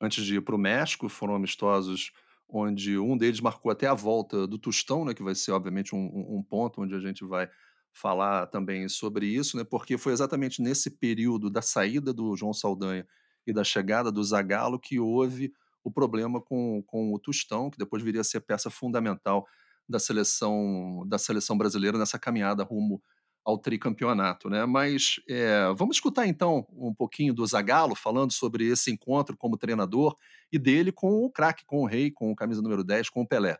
antes 0.00 0.24
de 0.24 0.36
ir 0.36 0.42
para 0.42 0.54
o 0.54 0.58
México, 0.58 1.08
foram 1.08 1.34
amistosos 1.34 2.12
onde 2.48 2.98
um 2.98 3.16
deles 3.16 3.40
marcou 3.40 3.70
até 3.70 3.86
a 3.86 3.94
volta 3.94 4.46
do 4.46 4.58
Tostão, 4.58 5.04
né, 5.04 5.14
que 5.14 5.22
vai 5.22 5.34
ser 5.34 5.52
obviamente 5.52 5.94
um, 5.94 6.36
um 6.38 6.42
ponto 6.42 6.80
onde 6.82 6.94
a 6.94 7.00
gente 7.00 7.24
vai 7.24 7.48
falar 7.92 8.46
também 8.46 8.88
sobre 8.88 9.26
isso, 9.26 9.56
né? 9.56 9.64
Porque 9.64 9.96
foi 9.96 10.12
exatamente 10.12 10.60
nesse 10.60 10.90
período 10.90 11.50
da 11.50 11.62
saída 11.62 12.12
do 12.12 12.36
João 12.36 12.52
Saldanha 12.52 13.06
e 13.46 13.52
da 13.52 13.64
chegada 13.64 14.12
do 14.12 14.22
Zagallo 14.22 14.78
que 14.78 15.00
houve 15.00 15.52
o 15.82 15.90
problema 15.90 16.40
com, 16.40 16.82
com 16.86 17.14
o 17.14 17.18
Tostão, 17.18 17.70
que 17.70 17.78
depois 17.78 18.02
viria 18.02 18.20
a 18.20 18.24
ser 18.24 18.40
peça 18.40 18.68
fundamental 18.70 19.46
da 19.88 19.98
seleção 19.98 21.04
da 21.06 21.16
seleção 21.18 21.56
brasileira 21.56 21.96
nessa 21.96 22.18
caminhada 22.18 22.64
rumo 22.64 23.00
ao 23.46 23.56
tricampeonato, 23.56 24.50
né? 24.50 24.66
Mas 24.66 25.20
é, 25.28 25.72
vamos 25.76 25.98
escutar 25.98 26.26
então 26.26 26.66
um 26.72 26.92
pouquinho 26.92 27.32
do 27.32 27.46
Zagallo 27.46 27.94
falando 27.94 28.32
sobre 28.32 28.66
esse 28.66 28.90
encontro 28.90 29.36
como 29.36 29.56
treinador 29.56 30.16
e 30.52 30.58
dele 30.58 30.90
com 30.90 31.24
o 31.24 31.30
craque, 31.30 31.64
com 31.64 31.82
o 31.82 31.86
rei, 31.86 32.10
com 32.10 32.32
o 32.32 32.34
camisa 32.34 32.60
número 32.60 32.82
10, 32.82 33.08
com 33.08 33.22
o 33.22 33.26
Pelé. 33.26 33.56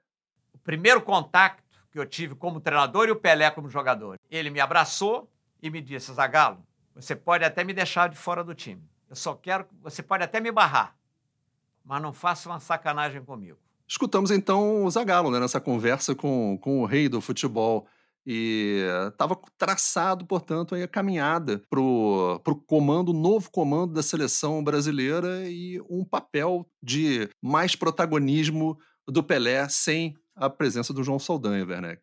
O 0.52 0.58
primeiro 0.58 1.00
contato 1.00 1.62
que 1.92 2.00
eu 2.00 2.04
tive 2.04 2.34
como 2.34 2.60
treinador 2.60 3.06
e 3.06 3.12
o 3.12 3.16
Pelé 3.16 3.48
como 3.52 3.68
jogador. 3.68 4.18
Ele 4.28 4.50
me 4.50 4.58
abraçou 4.58 5.30
e 5.62 5.70
me 5.70 5.80
disse: 5.80 6.12
Zagallo, 6.12 6.66
você 6.92 7.14
pode 7.14 7.44
até 7.44 7.62
me 7.62 7.72
deixar 7.72 8.08
de 8.08 8.16
fora 8.16 8.42
do 8.42 8.56
time. 8.56 8.82
Eu 9.08 9.14
só 9.14 9.36
quero. 9.36 9.66
Você 9.82 10.02
pode 10.02 10.24
até 10.24 10.40
me 10.40 10.50
barrar, 10.50 10.96
mas 11.84 12.02
não 12.02 12.12
faça 12.12 12.48
uma 12.48 12.58
sacanagem 12.58 13.24
comigo. 13.24 13.58
Escutamos 13.86 14.32
então 14.32 14.84
o 14.84 14.90
Zagallo 14.90 15.30
né, 15.30 15.38
nessa 15.38 15.60
conversa 15.60 16.12
com, 16.12 16.58
com 16.60 16.82
o 16.82 16.86
rei 16.86 17.08
do 17.08 17.20
futebol. 17.20 17.86
E 18.26 18.82
estava 19.08 19.38
traçado, 19.56 20.26
portanto, 20.26 20.74
a 20.74 20.88
caminhada 20.88 21.62
para 21.70 21.80
o 21.80 22.62
comando, 22.66 23.12
novo 23.12 23.50
comando 23.50 23.92
da 23.92 24.02
seleção 24.02 24.64
brasileira 24.64 25.48
e 25.48 25.80
um 25.88 26.04
papel 26.04 26.66
de 26.82 27.28
mais 27.40 27.76
protagonismo 27.76 28.76
do 29.06 29.22
Pelé 29.22 29.68
sem 29.68 30.16
a 30.34 30.50
presença 30.50 30.92
do 30.92 31.04
João 31.04 31.18
Saldanha, 31.18 31.64
Werneck. 31.64 32.02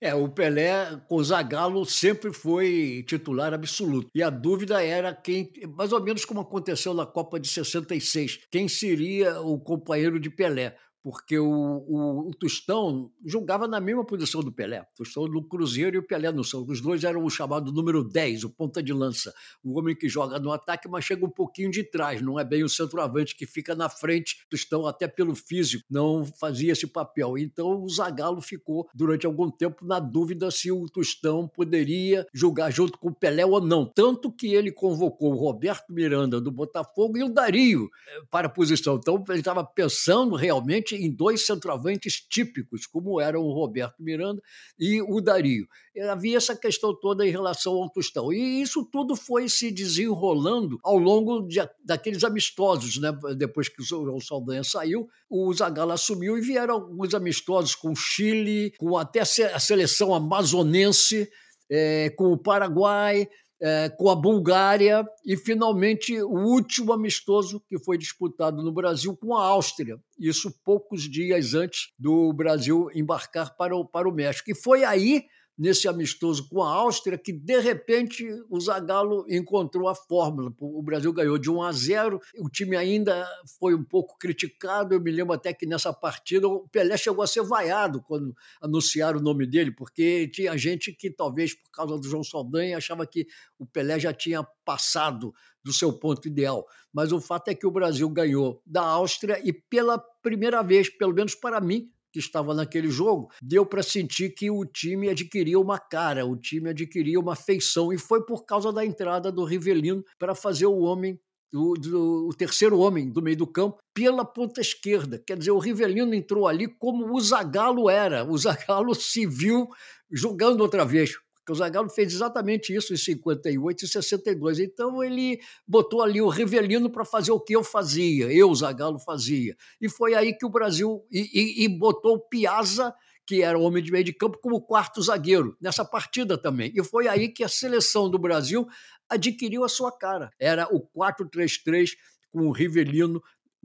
É, 0.00 0.12
o 0.16 0.28
Pelé 0.28 1.00
com 1.08 1.14
o 1.14 1.24
Zagallo 1.24 1.86
sempre 1.86 2.32
foi 2.32 3.04
titular 3.06 3.54
absoluto. 3.54 4.08
E 4.12 4.20
a 4.20 4.30
dúvida 4.30 4.82
era 4.82 5.14
quem, 5.14 5.52
mais 5.76 5.92
ou 5.92 6.02
menos 6.02 6.24
como 6.24 6.40
aconteceu 6.40 6.92
na 6.92 7.06
Copa 7.06 7.38
de 7.38 7.46
66, 7.46 8.40
quem 8.50 8.66
seria 8.66 9.40
o 9.40 9.60
companheiro 9.60 10.18
de 10.18 10.28
Pelé 10.28 10.76
porque 11.02 11.38
o, 11.38 11.48
o, 11.48 12.28
o, 12.28 12.30
Tostão 12.34 13.10
jogava 13.24 13.66
na 13.66 13.80
mesma 13.80 14.04
posição 14.04 14.40
do 14.40 14.52
Pelé. 14.52 14.80
O 14.80 14.96
Tostão 14.98 15.26
no 15.26 15.42
Cruzeiro 15.42 15.96
e 15.96 15.98
o 15.98 16.06
Pelé 16.06 16.30
no 16.30 16.44
São. 16.44 16.64
Os 16.66 16.80
dois 16.80 17.02
eram 17.02 17.24
o 17.24 17.30
chamado 17.30 17.72
número 17.72 18.04
10, 18.04 18.44
o 18.44 18.50
ponta 18.50 18.82
de 18.82 18.92
lança. 18.92 19.34
O 19.64 19.78
homem 19.78 19.96
que 19.96 20.08
joga 20.08 20.38
no 20.38 20.52
ataque, 20.52 20.88
mas 20.88 21.04
chega 21.04 21.26
um 21.26 21.30
pouquinho 21.30 21.70
de 21.70 21.82
trás. 21.82 22.22
Não 22.22 22.38
é 22.38 22.44
bem 22.44 22.62
o 22.62 22.68
centroavante 22.68 23.34
que 23.34 23.46
fica 23.46 23.74
na 23.74 23.88
frente. 23.88 24.42
O 24.46 24.50
Tostão, 24.50 24.86
até 24.86 25.08
pelo 25.08 25.34
físico, 25.34 25.84
não 25.90 26.24
fazia 26.24 26.72
esse 26.72 26.86
papel. 26.86 27.36
Então 27.36 27.82
o 27.82 27.88
Zagallo 27.88 28.40
ficou, 28.40 28.88
durante 28.94 29.26
algum 29.26 29.50
tempo, 29.50 29.84
na 29.84 29.98
dúvida 29.98 30.50
se 30.50 30.70
o 30.70 30.86
Tostão 30.86 31.48
poderia 31.48 32.26
jogar 32.32 32.70
junto 32.70 32.96
com 32.98 33.08
o 33.08 33.14
Pelé 33.14 33.44
ou 33.44 33.60
não. 33.60 33.86
Tanto 33.86 34.30
que 34.30 34.54
ele 34.54 34.70
convocou 34.70 35.32
o 35.32 35.36
Roberto 35.36 35.92
Miranda 35.92 36.40
do 36.40 36.52
Botafogo 36.52 37.18
e 37.18 37.24
o 37.24 37.28
Dario 37.28 37.90
eh, 38.08 38.20
para 38.30 38.46
a 38.46 38.50
posição. 38.50 38.96
Então 38.96 39.22
ele 39.28 39.40
estava 39.40 39.64
pensando 39.64 40.36
realmente 40.36 40.91
em 40.92 41.10
dois 41.10 41.46
centroavantes 41.46 42.20
típicos, 42.20 42.86
como 42.86 43.20
eram 43.20 43.42
o 43.42 43.52
Roberto 43.52 44.02
Miranda 44.02 44.42
e 44.78 45.00
o 45.02 45.20
Dario. 45.20 45.66
Havia 46.10 46.36
essa 46.36 46.56
questão 46.56 46.94
toda 46.94 47.26
em 47.26 47.30
relação 47.30 47.74
ao 47.74 47.90
Tostão. 47.90 48.32
E 48.32 48.62
isso 48.62 48.84
tudo 48.84 49.14
foi 49.14 49.48
se 49.48 49.70
desenrolando 49.70 50.78
ao 50.82 50.96
longo 50.96 51.42
de, 51.42 51.58
daqueles 51.84 52.24
amistosos. 52.24 52.96
Né? 52.98 53.12
Depois 53.36 53.68
que 53.68 53.82
o 53.82 53.84
João 53.84 54.20
Saldanha 54.20 54.64
saiu, 54.64 55.08
o 55.28 55.52
Zagallo 55.52 55.92
assumiu 55.92 56.38
e 56.38 56.40
vieram 56.40 56.74
alguns 56.74 57.14
amistosos 57.14 57.74
com 57.74 57.92
o 57.92 57.96
Chile, 57.96 58.72
com 58.78 58.96
até 58.96 59.20
a 59.20 59.60
seleção 59.60 60.14
amazonense, 60.14 61.28
é, 61.70 62.10
com 62.10 62.32
o 62.32 62.38
Paraguai, 62.38 63.28
é, 63.62 63.88
com 63.88 64.10
a 64.10 64.16
Bulgária 64.16 65.06
e, 65.24 65.36
finalmente, 65.36 66.20
o 66.20 66.40
último 66.40 66.92
amistoso 66.92 67.62
que 67.68 67.78
foi 67.78 67.96
disputado 67.96 68.60
no 68.60 68.72
Brasil 68.72 69.16
com 69.16 69.36
a 69.36 69.46
Áustria. 69.46 70.00
Isso 70.18 70.52
poucos 70.64 71.08
dias 71.08 71.54
antes 71.54 71.92
do 71.96 72.32
Brasil 72.32 72.88
embarcar 72.92 73.56
para 73.56 73.76
o, 73.76 73.84
para 73.86 74.08
o 74.08 74.12
México. 74.12 74.50
E 74.50 74.54
foi 74.54 74.82
aí 74.82 75.26
nesse 75.56 75.86
amistoso 75.86 76.48
com 76.48 76.62
a 76.62 76.72
Áustria 76.72 77.18
que, 77.18 77.32
de 77.32 77.60
repente, 77.60 78.26
o 78.48 78.60
Zagallo 78.60 79.24
encontrou 79.28 79.88
a 79.88 79.94
fórmula. 79.94 80.52
O 80.58 80.82
Brasil 80.82 81.12
ganhou 81.12 81.38
de 81.38 81.50
1 81.50 81.62
a 81.62 81.72
0, 81.72 82.20
o 82.38 82.48
time 82.48 82.76
ainda 82.76 83.26
foi 83.58 83.74
um 83.74 83.84
pouco 83.84 84.16
criticado. 84.18 84.94
Eu 84.94 85.00
me 85.00 85.10
lembro 85.10 85.34
até 85.34 85.52
que 85.52 85.66
nessa 85.66 85.92
partida 85.92 86.48
o 86.48 86.68
Pelé 86.68 86.96
chegou 86.96 87.22
a 87.22 87.26
ser 87.26 87.42
vaiado 87.42 88.02
quando 88.02 88.34
anunciaram 88.60 89.18
o 89.18 89.22
nome 89.22 89.46
dele, 89.46 89.70
porque 89.70 90.28
tinha 90.28 90.56
gente 90.56 90.92
que, 90.92 91.10
talvez 91.10 91.54
por 91.54 91.70
causa 91.70 91.98
do 91.98 92.08
João 92.08 92.24
Saldanha, 92.24 92.76
achava 92.76 93.06
que 93.06 93.26
o 93.58 93.66
Pelé 93.66 93.98
já 93.98 94.12
tinha 94.12 94.42
passado 94.64 95.32
do 95.64 95.72
seu 95.72 95.92
ponto 95.92 96.26
ideal. 96.26 96.66
Mas 96.92 97.12
o 97.12 97.20
fato 97.20 97.48
é 97.48 97.54
que 97.54 97.66
o 97.66 97.70
Brasil 97.70 98.08
ganhou 98.08 98.60
da 98.66 98.82
Áustria 98.82 99.40
e, 99.44 99.52
pela 99.52 99.98
primeira 100.22 100.62
vez, 100.62 100.88
pelo 100.88 101.14
menos 101.14 101.34
para 101.34 101.60
mim, 101.60 101.90
que 102.12 102.18
estava 102.18 102.54
naquele 102.54 102.90
jogo, 102.90 103.30
deu 103.42 103.64
para 103.64 103.82
sentir 103.82 104.34
que 104.34 104.50
o 104.50 104.64
time 104.64 105.08
adquiria 105.08 105.58
uma 105.58 105.78
cara, 105.78 106.26
o 106.26 106.36
time 106.36 106.70
adquiria 106.70 107.18
uma 107.18 107.34
feição, 107.34 107.92
e 107.92 107.98
foi 107.98 108.24
por 108.24 108.44
causa 108.44 108.72
da 108.72 108.84
entrada 108.84 109.32
do 109.32 109.44
Rivelino 109.44 110.04
para 110.18 110.34
fazer 110.34 110.66
o 110.66 110.80
homem 110.80 111.18
o, 111.54 111.74
do, 111.74 112.28
o, 112.28 112.34
terceiro 112.34 112.78
homem 112.78 113.10
do 113.10 113.20
meio 113.20 113.36
do 113.36 113.46
campo 113.46 113.78
pela 113.92 114.24
ponta 114.24 114.60
esquerda. 114.60 115.22
Quer 115.26 115.36
dizer, 115.36 115.50
o 115.50 115.58
Rivelino 115.58 116.14
entrou 116.14 116.48
ali 116.48 116.66
como 116.66 117.14
o 117.14 117.20
Zagallo 117.20 117.90
era. 117.90 118.24
O 118.24 118.38
Zagallo 118.38 118.94
se 118.96 119.26
viu 119.26 119.68
jogando 120.10 120.62
outra 120.62 120.84
vez. 120.84 121.12
Porque 121.42 121.52
o 121.52 121.56
Zagallo 121.56 121.90
fez 121.90 122.14
exatamente 122.14 122.72
isso 122.72 122.94
em 122.94 122.96
58 122.96 123.84
e 123.84 123.88
62. 123.88 124.60
Então 124.60 125.02
ele 125.02 125.40
botou 125.66 126.00
ali 126.00 126.22
o 126.22 126.28
Rivelino 126.28 126.88
para 126.88 127.04
fazer 127.04 127.32
o 127.32 127.40
que 127.40 127.54
eu 127.54 127.64
fazia, 127.64 128.32
eu, 128.32 128.54
Zagallo, 128.54 129.00
fazia. 129.00 129.56
E 129.80 129.88
foi 129.88 130.14
aí 130.14 130.32
que 130.32 130.46
o 130.46 130.48
Brasil. 130.48 131.04
E, 131.10 131.20
e, 131.32 131.64
e 131.64 131.68
botou 131.68 132.14
o 132.14 132.20
Piazza, 132.20 132.94
que 133.26 133.42
era 133.42 133.58
o 133.58 133.62
homem 133.62 133.82
de 133.82 133.90
meio 133.90 134.04
de 134.04 134.12
campo, 134.12 134.38
como 134.40 134.62
quarto 134.62 135.02
zagueiro, 135.02 135.56
nessa 135.60 135.84
partida 135.84 136.38
também. 136.38 136.72
E 136.76 136.84
foi 136.84 137.08
aí 137.08 137.28
que 137.28 137.42
a 137.42 137.48
seleção 137.48 138.08
do 138.08 138.18
Brasil 138.18 138.64
adquiriu 139.08 139.64
a 139.64 139.68
sua 139.68 139.90
cara. 139.90 140.30
Era 140.38 140.68
o 140.72 140.80
4-3-3 140.96 141.90
com 142.30 142.46
o 142.46 142.52
Rivelino 142.52 143.20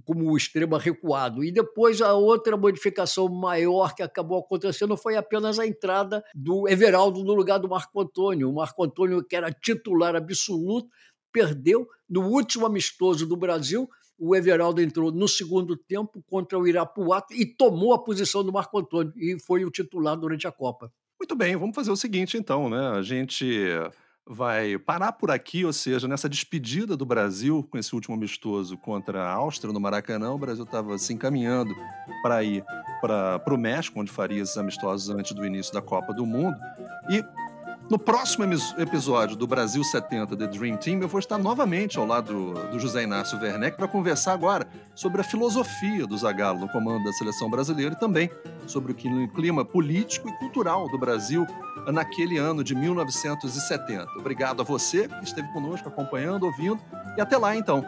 como 0.06 0.32
o 0.32 0.38
extremo 0.38 0.78
recuado. 0.78 1.44
E 1.44 1.52
depois 1.52 2.02
a 2.02 2.14
outra 2.14 2.56
modificação 2.56 3.28
maior 3.30 3.94
que 3.96 4.04
acabou 4.04 4.40
acontecendo 4.40 4.96
foi 4.96 5.16
apenas 5.16 5.60
a 5.60 5.66
entrada 5.66 6.24
do 6.34 6.68
Everaldo 6.68 7.24
no 7.24 7.34
lugar 7.34 7.58
do 7.58 7.70
Marco 7.70 8.00
Antônio. 8.02 8.50
O 8.50 8.56
Marco 8.56 8.84
Antônio, 8.84 9.24
que 9.24 9.36
era 9.36 9.52
titular 9.52 10.16
absoluto, 10.16 10.88
perdeu 11.32 11.88
no 12.10 12.28
último 12.28 12.66
amistoso 12.66 13.26
do 13.26 13.36
Brasil. 13.36 13.88
O 14.20 14.36
Everaldo 14.36 14.82
entrou 14.82 15.12
no 15.12 15.28
segundo 15.28 15.78
tempo 15.78 16.24
contra 16.28 16.58
o 16.58 16.68
Irapuato 16.68 17.34
e 17.34 17.46
tomou 17.46 17.94
a 17.94 18.04
posição 18.04 18.44
do 18.44 18.52
Marco 18.52 18.80
Antônio 18.80 19.14
e 19.16 19.38
foi 19.40 19.64
o 19.64 19.70
titular 19.70 20.18
durante 20.18 20.48
a 20.48 20.52
Copa. 20.52 20.92
Muito 21.20 21.36
bem, 21.36 21.56
vamos 21.56 21.76
fazer 21.76 21.92
o 21.92 21.96
seguinte 21.96 22.38
então, 22.38 22.70
né? 22.70 22.90
A 22.90 23.02
gente 23.02 23.46
vai 24.30 24.78
parar 24.78 25.14
por 25.14 25.32
aqui, 25.32 25.64
ou 25.64 25.72
seja, 25.72 26.08
nessa 26.08 26.28
despedida 26.28 26.98
do 26.98 27.06
Brasil 27.06 27.66
com 27.70 27.78
esse 27.78 27.94
último 27.96 28.16
amistoso 28.16 28.78
contra 28.78 29.24
a 29.24 29.32
Áustria 29.32 29.74
no 29.74 29.80
Maracanã, 29.80 30.32
o 30.32 30.38
Brasil 30.38 30.64
estava 30.64 30.98
se 30.98 31.14
encaminhando 31.14 31.74
para 32.22 32.44
ir 32.44 32.64
para 33.00 33.54
o 33.54 33.58
México, 33.58 34.00
onde 34.00 34.12
faria 34.12 34.42
esses 34.42 34.58
amistosos 34.58 35.10
antes 35.10 35.34
do 35.34 35.46
início 35.46 35.74
da 35.74 35.82
Copa 35.82 36.14
do 36.14 36.26
Mundo. 36.26 36.58
E 37.10 37.24
no 37.90 37.98
próximo 37.98 38.44
episódio 38.78 39.36
do 39.36 39.48
Brasil 39.48 39.84
70 39.84 40.36
The 40.36 40.48
Dream 40.48 40.78
Team, 40.78 41.02
eu 41.02 41.08
vou 41.08 41.20
estar 41.20 41.38
novamente 41.38 41.98
ao 41.98 42.06
lado 42.06 42.54
do 42.70 42.80
José 42.80 43.04
Inácio 43.04 43.40
Werneck 43.40 43.78
para 43.78 43.88
conversar 43.88 44.34
agora 44.34 44.68
sobre 44.94 45.22
a 45.22 45.24
filosofia 45.24 46.06
do 46.06 46.18
Zagallo 46.18 46.60
no 46.60 46.70
comando 46.70 47.06
da 47.06 47.14
seleção 47.14 47.50
brasileira 47.50 47.94
e 47.94 48.00
também 48.00 48.30
sobre 48.66 48.92
o 48.92 48.96
clima 48.96 49.64
político 49.64 50.28
e 50.28 50.34
cultural 50.34 50.90
do 50.90 50.98
Brasil 50.98 51.48
naquele 51.88 52.38
ano 52.38 52.64
de 52.64 52.76
1970. 52.76 54.06
Obrigado 54.18 54.62
a 54.62 54.66
você 54.66 55.08
que 55.08 55.24
esteve 55.24 55.48
conosco 55.54 55.88
acompanhando, 55.88 56.44
ouvindo 56.44 56.80
e 57.18 57.22
até 57.22 57.38
lá 57.38 57.56
então. 57.56 57.86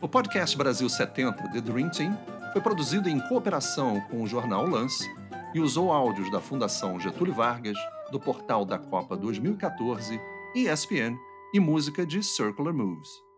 O 0.00 0.08
podcast 0.08 0.56
Brasil 0.56 0.88
70 0.88 1.48
The 1.52 1.60
Dream 1.60 1.88
Team 1.88 2.18
foi 2.52 2.60
produzido 2.60 3.08
em 3.08 3.18
cooperação 3.20 4.00
com 4.10 4.22
o 4.22 4.26
jornal 4.26 4.66
Lance 4.66 5.08
e 5.54 5.60
usou 5.60 5.90
áudios 5.90 6.30
da 6.30 6.40
Fundação 6.40 7.00
Getúlio 7.00 7.32
Vargas 7.32 7.76
do 8.10 8.18
portal 8.18 8.64
da 8.64 8.78
Copa 8.78 9.16
2014, 9.16 10.20
ESPN 10.54 11.16
e 11.54 11.60
música 11.60 12.04
de 12.04 12.22
Circular 12.22 12.74
Moves. 12.74 13.29